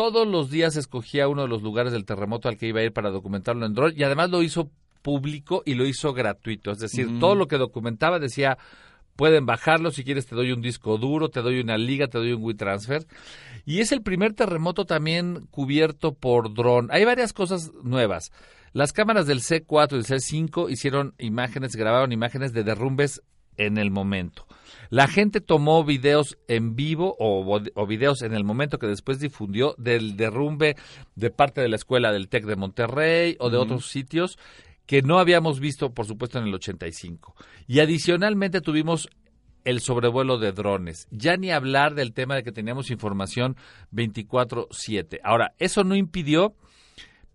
[0.00, 2.94] todos los días escogía uno de los lugares del terremoto al que iba a ir
[2.94, 4.70] para documentarlo en dron y además lo hizo
[5.02, 6.70] público y lo hizo gratuito.
[6.70, 8.56] Es decir, todo lo que documentaba decía,
[9.14, 12.32] pueden bajarlo, si quieres te doy un disco duro, te doy una liga, te doy
[12.32, 13.06] un WeTransfer.
[13.66, 16.88] Y es el primer terremoto también cubierto por dron.
[16.92, 18.32] Hay varias cosas nuevas.
[18.72, 23.20] Las cámaras del C4 y del C5 hicieron imágenes, grabaron imágenes de derrumbes
[23.56, 24.46] en el momento.
[24.88, 29.74] La gente tomó videos en vivo o, o, videos en el momento que después difundió
[29.78, 30.76] del derrumbe
[31.14, 34.38] de parte de la escuela del TEC de Monterrey o de otros sitios
[34.86, 37.36] que no habíamos visto, por supuesto, en el 85.
[37.68, 39.08] Y adicionalmente tuvimos
[39.64, 41.06] el sobrevuelo de drones.
[41.10, 43.56] Ya ni hablar del tema de que teníamos información
[43.92, 45.20] 24/7.
[45.22, 46.54] Ahora, eso no impidió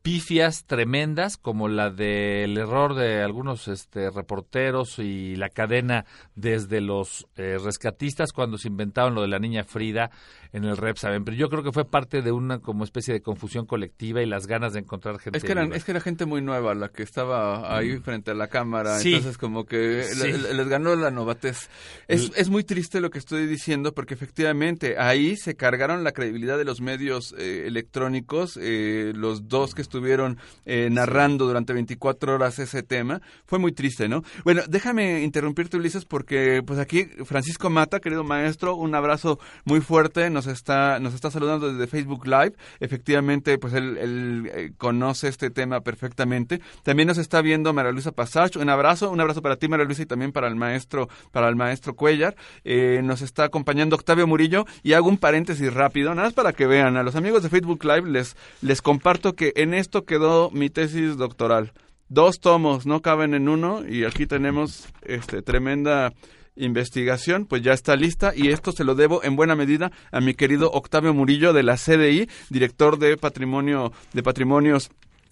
[0.06, 7.26] pifias tremendas como la del error de algunos este, reporteros y la cadena desde los
[7.38, 10.12] eh, rescatistas cuando se inventaron lo de la niña Frida
[10.54, 11.26] en el rep, ¿saben?
[11.26, 14.46] Pero yo creo que fue parte de una como especie de confusión colectiva y las
[14.46, 15.40] ganas de encontrar gente.
[15.40, 18.04] Es que, eran, es que era gente muy nueva la que estaba ahí mm.
[18.04, 20.06] frente a la cámara, entonces como que
[20.54, 21.68] les ganó la novatez.
[22.08, 26.60] Es, es muy triste lo que estoy diciendo porque efectivamente ahí se cargaron la credibilidad
[26.60, 32.36] de los medios eh, electrónicos, eh, los dos que estuvieron estuvieron eh, narrando durante 24
[32.36, 33.22] horas ese tema.
[33.46, 34.24] Fue muy triste, ¿no?
[34.44, 40.30] Bueno, déjame interrumpirte, Ulises, porque pues aquí Francisco Mata, querido maestro, un abrazo muy fuerte,
[40.30, 42.54] nos está, nos está saludando desde Facebook Live.
[42.80, 46.62] Efectivamente, pues él, él eh, conoce este tema perfectamente.
[46.84, 48.58] También nos está viendo María Luisa Pasach.
[48.58, 51.56] Un abrazo, un abrazo para ti, María Luisa, y también para el maestro, para el
[51.56, 52.36] maestro Cuellar.
[52.66, 56.68] Eh, nos está acompañando Octavio Murillo y hago un paréntesis rápido, nada más para que
[56.68, 56.98] vean.
[56.98, 61.16] A los amigos de Facebook Live les, les comparto que en esto quedó mi tesis
[61.16, 61.72] doctoral.
[62.10, 66.12] Dos tomos, no caben en uno, y aquí tenemos este tremenda
[66.56, 70.34] investigación, pues ya está lista y esto se lo debo en buena medida a mi
[70.34, 74.90] querido Octavio Murillo de la CDI, director de patrimonio de patrimonios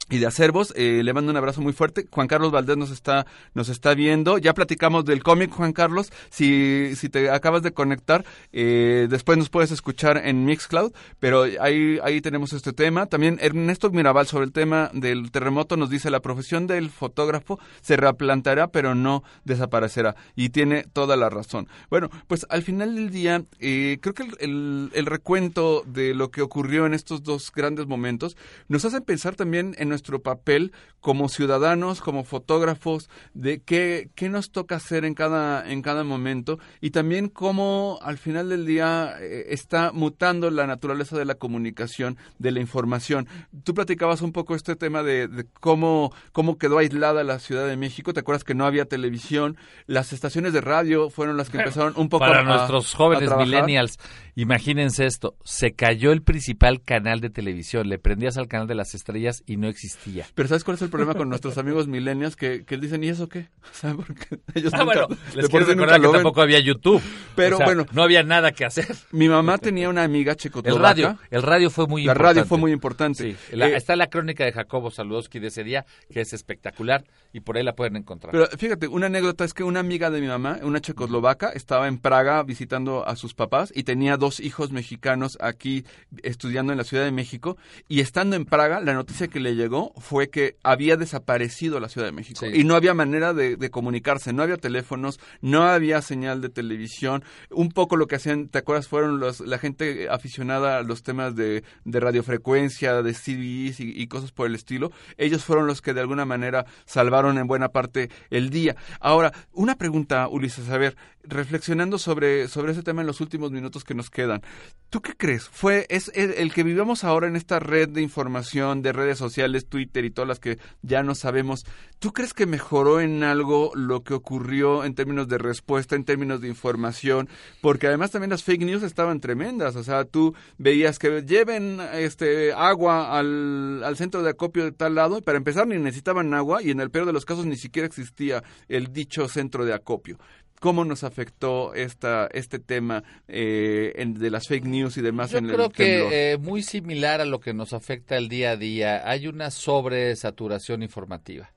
[0.10, 0.74] y de acervos.
[0.76, 2.06] Eh, le mando un abrazo muy fuerte.
[2.10, 4.38] Juan Carlos Valdés nos está, nos está viendo.
[4.38, 6.12] Ya platicamos del cómic, Juan Carlos.
[6.30, 12.00] Si, si te acabas de conectar, eh, después nos puedes escuchar en Mixcloud, pero ahí,
[12.04, 13.06] ahí tenemos este tema.
[13.06, 17.96] También Ernesto Mirabal sobre el tema del terremoto nos dice la profesión del fotógrafo se
[17.96, 20.16] replanteará, pero no desaparecerá.
[20.36, 21.68] Y tiene toda la razón.
[21.90, 26.42] Bueno, pues al final del día, eh, creo que el, el recuento de lo que
[26.42, 28.36] ocurrió en estos dos grandes momentos
[28.68, 30.72] nos hace pensar también en nuestro papel
[31.04, 36.60] como ciudadanos, como fotógrafos, de qué, qué nos toca hacer en cada, en cada momento
[36.80, 42.18] y también cómo al final del día eh, está mutando la naturaleza de la comunicación,
[42.40, 43.28] de la información.
[43.66, 47.76] Tú platicabas un poco este tema de, de cómo, cómo quedó aislada la Ciudad de
[47.76, 48.14] México.
[48.14, 49.58] ¿Te acuerdas que no había televisión?
[49.88, 54.00] Las estaciones de radio fueron las que empezaron un poco Para a, nuestros jóvenes millennials,
[54.36, 58.96] imagínense esto, se cayó el principal canal de televisión, le prendías al canal de las
[58.96, 60.26] estrellas y no existía.
[60.36, 62.36] Pero ¿sabes cuál es el problema con nuestros amigos millennials?
[62.36, 63.50] Que, que dicen, ¿y eso qué?
[63.64, 67.02] O sea, porque ellos Ah, nunca- bueno, les quiero recordar que tampoco había YouTube.
[67.36, 67.86] Pero O sea, bueno.
[67.92, 68.88] no había nada que hacer.
[69.12, 70.88] Mi mamá tenía una amiga El checoslovaca.
[70.90, 72.34] radio, el radio fue muy La importante.
[72.40, 73.24] radio fue muy importante.
[73.50, 77.04] Sí, la- Eh, está la crónica de Jacobo Saludowski de ese día, que es espectacular,
[77.32, 78.32] y por ahí la pueden encontrar.
[78.32, 81.98] Pero fíjate, una anécdota es que una amiga de mi mamá, una checoslovaca, estaba en
[81.98, 85.84] Praga visitando a sus papás y tenía dos hijos mexicanos aquí
[86.22, 87.58] estudiando en la Ciudad de México.
[87.90, 92.08] Y estando en Praga, la noticia que le llegó fue que había desaparecido la Ciudad
[92.08, 92.40] de México.
[92.40, 92.52] Sí.
[92.54, 97.26] Y no había manera de, de comunicarse, no había teléfonos, no había señal de televisión.
[97.50, 98.88] Un poco lo que hacían, ¿te acuerdas?
[98.88, 104.08] Fueron los, la gente aficionada a los temas de, de radiofrecuencia, de CDs y, y
[104.08, 104.94] cosas por el estilo.
[105.18, 108.78] Ellos fueron los que de alguna manera salvaron en buena parte el día.
[109.02, 113.84] Ahora, una pregunta, Ulises, a ver, reflexionando sobre, sobre ese tema en los últimos minutos
[113.84, 114.42] que nos quedan.
[114.90, 115.48] ¿Tú qué crees?
[115.50, 120.06] ¿Fue, es el, que vivamos ahora en esta red de información, de redes sociales, Twitter
[120.06, 121.66] y todas las que ya no sabemos?
[122.00, 126.42] ¿Tú crees que mejoró en algo lo que ocurrió en términos de respuesta, en términos
[126.42, 127.30] de información?
[127.62, 129.76] Porque además también las fake news estaban tremendas.
[129.76, 134.96] O sea, tú veías que lleven este agua al, al centro de acopio de tal
[134.96, 137.56] lado, y para empezar ni necesitaban agua y en el peor de los casos ni
[137.56, 140.18] siquiera existía el dicho centro de acopio.
[140.64, 145.40] ¿Cómo nos afectó esta, este tema eh, en- de las fake news y demás Yo
[145.40, 146.10] en creo el temblor?
[146.10, 149.52] que eh, muy similar a lo que nos afecta el día a día, hay una
[149.52, 151.52] sobresaturación informativa.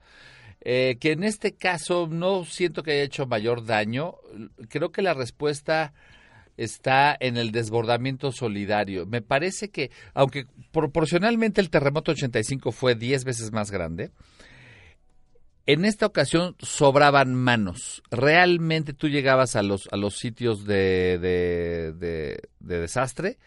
[0.60, 4.16] Eh, que en este caso no siento que haya hecho mayor daño.
[4.68, 5.94] Creo que la respuesta
[6.56, 9.06] está en el desbordamiento solidario.
[9.06, 14.10] Me parece que, aunque proporcionalmente el terremoto 85 fue 10 veces más grande,
[15.66, 18.02] en esta ocasión sobraban manos.
[18.10, 23.38] Realmente tú llegabas a los, a los sitios de, de, de- de desastre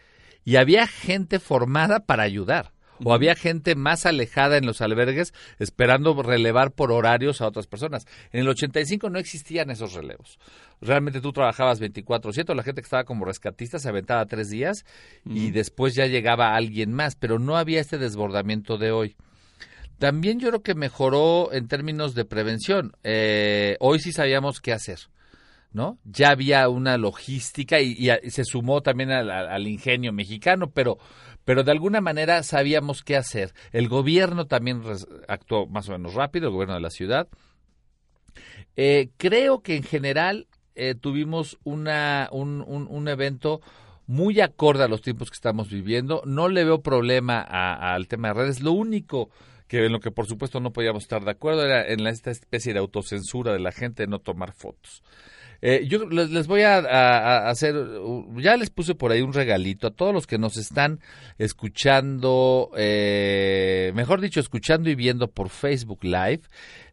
[0.46, 2.72] y había gente formada para ayudar.
[3.02, 8.06] O había gente más alejada en los albergues esperando relevar por horarios a otras personas.
[8.34, 10.38] En el 85 no existían esos relevos.
[10.82, 14.84] Realmente tú trabajabas 24/7, la gente que estaba como rescatista se aventaba tres días
[15.24, 19.16] y después ya llegaba alguien más, pero no había este desbordamiento de hoy.
[20.00, 22.94] También yo creo que mejoró en términos de prevención.
[23.04, 25.00] Eh, hoy sí sabíamos qué hacer,
[25.74, 26.00] ¿no?
[26.06, 30.98] Ya había una logística y, se sumó también al, ingenio mexicano, pero,
[31.44, 33.54] pero de alguna manera sabíamos qué hacer.
[33.74, 34.82] El gobierno también
[35.28, 37.28] actuó más o menos rápido, el gobierno de la ciudad.
[38.78, 43.60] Eh, creo que en general eh, tuvimos una, un, un- un evento
[44.08, 46.24] muy acorde a los tiempos que estamos viviendo.
[46.26, 48.62] No le veo problema al tema de redes.
[48.62, 49.30] Lo único
[49.70, 52.74] que en lo que por supuesto no podíamos estar de acuerdo era en esta especie
[52.74, 55.04] de autocensura de la gente de no tomar fotos.
[55.62, 59.92] Eh, yo les, voy a hacer, uh, ya les puse por ahí un regalito a
[59.92, 61.02] todos los que nos están
[61.38, 66.42] escuchando, eh, mejor dicho, escuchando y viendo por Facebook Live.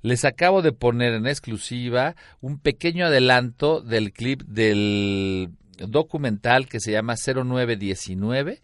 [0.02, 6.92] Les acabo de poner en exclusiva un pequeño adelanto del clip del documental que se
[6.92, 8.62] llama 0919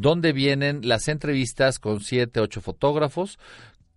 [0.00, 3.38] donde vienen las entrevistas con siete, ocho fotógrafos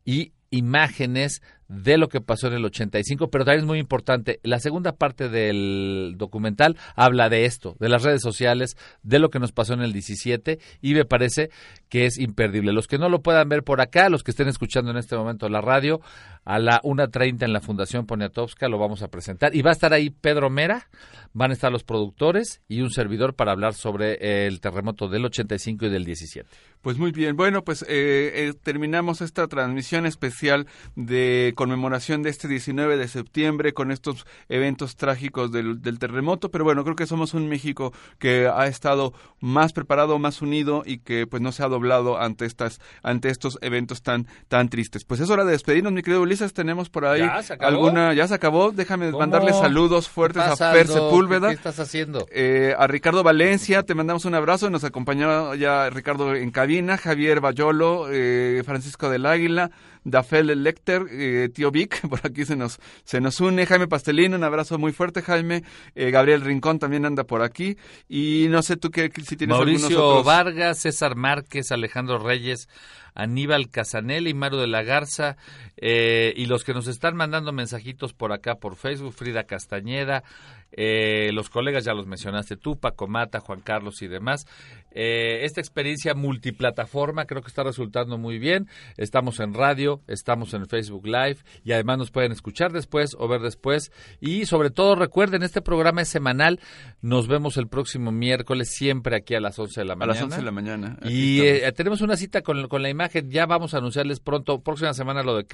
[0.03, 4.59] y imágenes de lo que pasó en el 85, pero también es muy importante, la
[4.59, 9.53] segunda parte del documental habla de esto, de las redes sociales, de lo que nos
[9.53, 11.49] pasó en el 17 y me parece
[11.87, 12.73] que es imperdible.
[12.73, 15.47] Los que no lo puedan ver por acá, los que estén escuchando en este momento
[15.47, 16.01] la radio,
[16.43, 19.93] a la 1.30 en la Fundación Poniatowska lo vamos a presentar y va a estar
[19.93, 20.89] ahí Pedro Mera,
[21.33, 25.85] van a estar los productores y un servidor para hablar sobre el terremoto del 85
[25.85, 26.49] y del 17.
[26.81, 30.65] Pues muy bien, bueno, pues eh, eh, terminamos esta transmisión especial
[30.95, 36.63] de conmemoración de este 19 de septiembre con estos eventos trágicos del, del, terremoto, pero
[36.63, 41.27] bueno, creo que somos un México que ha estado más preparado, más unido y que
[41.27, 45.05] pues no se ha doblado ante estas ante estos eventos tan tan tristes.
[45.05, 47.69] Pues es hora de despedirnos, mi querido Ulises, tenemos por ahí ¿Ya se acabó?
[47.69, 49.19] alguna ya se acabó, déjame ¿Cómo?
[49.19, 51.49] mandarle saludos fuertes a Fer Sepúlveda.
[51.49, 52.25] ¿Qué estás haciendo?
[52.31, 57.39] Eh, a Ricardo Valencia, te mandamos un abrazo, nos acompañó ya Ricardo en cabina, Javier
[57.39, 59.69] Bayolo, eh, Francisco del Águila,
[60.03, 64.43] Dafel Lecter, eh, Tío Vic, por aquí se nos, se nos une, Jaime Pastelino, un
[64.43, 65.63] abrazo muy fuerte, Jaime,
[65.95, 67.77] eh, Gabriel Rincón también anda por aquí,
[68.09, 70.25] y no sé tú qué, si tienes Mauricio algunos otros...
[70.25, 72.67] Vargas, César Márquez, Alejandro Reyes,
[73.13, 75.37] Aníbal Casanelli, Maru de la Garza,
[75.81, 80.23] eh, y los que nos están mandando mensajitos por acá por Facebook, Frida Castañeda,
[80.71, 84.45] eh, los colegas ya los mencionaste tú, Paco Mata, Juan Carlos y demás.
[84.93, 88.67] Eh, esta experiencia multiplataforma creo que está resultando muy bien.
[88.97, 93.41] Estamos en radio, estamos en Facebook Live y además nos pueden escuchar después o ver
[93.41, 93.91] después.
[94.19, 96.59] Y sobre todo recuerden, este programa es semanal.
[97.01, 100.13] Nos vemos el próximo miércoles, siempre aquí a las 11 de la A mañana.
[100.13, 100.97] las 11 de la mañana.
[101.03, 103.29] Y eh, tenemos una cita con, con la imagen.
[103.29, 105.45] Ya vamos a anunciarles pronto, próxima semana, lo de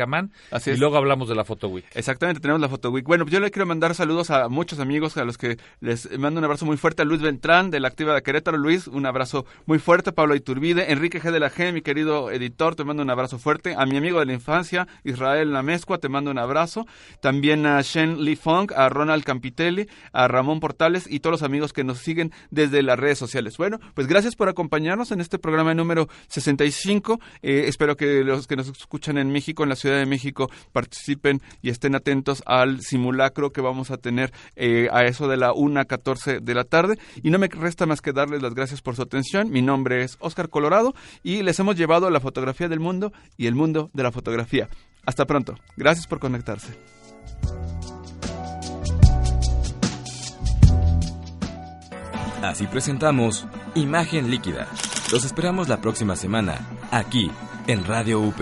[0.52, 1.86] Así y luego hablamos de la Photo Week.
[1.94, 3.06] Exactamente, tenemos la Foto Week.
[3.06, 6.40] Bueno, pues yo le quiero mandar saludos a muchos amigos a los que les mando
[6.40, 7.02] un abrazo muy fuerte.
[7.02, 8.58] A Luis Beltrán de la Activa de Querétaro.
[8.58, 10.12] Luis, un abrazo muy fuerte.
[10.12, 13.76] Pablo Iturbide, Enrique G de la G, mi querido editor, te mando un abrazo fuerte.
[13.78, 16.86] A mi amigo de la infancia, Israel Namescua, te mando un abrazo.
[17.22, 21.74] También a Shen Lee Fong, a Ronald Campitelli, a Ramón Portales y todos los amigos
[21.74, 23.58] que nos siguen desde las redes sociales.
[23.58, 27.20] Bueno, pues gracias por acompañarnos en este programa número 65.
[27.42, 31.42] Eh, espero que los que nos escuchan en México, en la Ciudad de México, participen
[31.62, 36.42] y estén atentos al simulacro que vamos a tener eh, a eso de la 1.14
[36.42, 36.98] de la tarde.
[37.24, 39.50] Y no me resta más que darles las gracias por su atención.
[39.52, 40.94] Mi nombre es Oscar Colorado
[41.24, 44.70] y les hemos llevado la fotografía del mundo y el mundo de la fotografía.
[45.06, 45.56] Hasta pronto.
[45.76, 46.78] Gracias por conectarse.
[52.42, 54.68] Así presentamos Imagen Líquida.
[55.12, 56.60] Los esperamos la próxima semana,
[56.92, 57.32] aquí,
[57.68, 58.42] en Radio UP.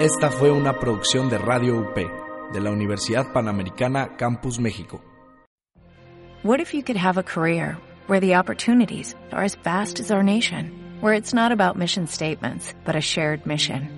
[0.00, 1.96] Esta fue una producción de Radio UP,
[2.52, 5.00] de la Universidad Panamericana Campus México.
[6.44, 7.76] What if you could have a career
[8.06, 10.70] where the opportunities are as vast as our nation,
[11.00, 13.88] where it's not about mission statements, but a shared mission?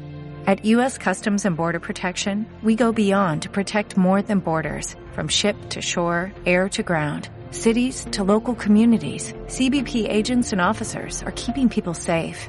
[0.46, 0.96] At U.S.
[0.96, 5.82] Customs and Border Protection, we go beyond to protect more than borders, from ship to
[5.82, 9.34] shore, air to ground, cities to local communities.
[9.48, 12.48] CBP agents and officers are keeping people safe.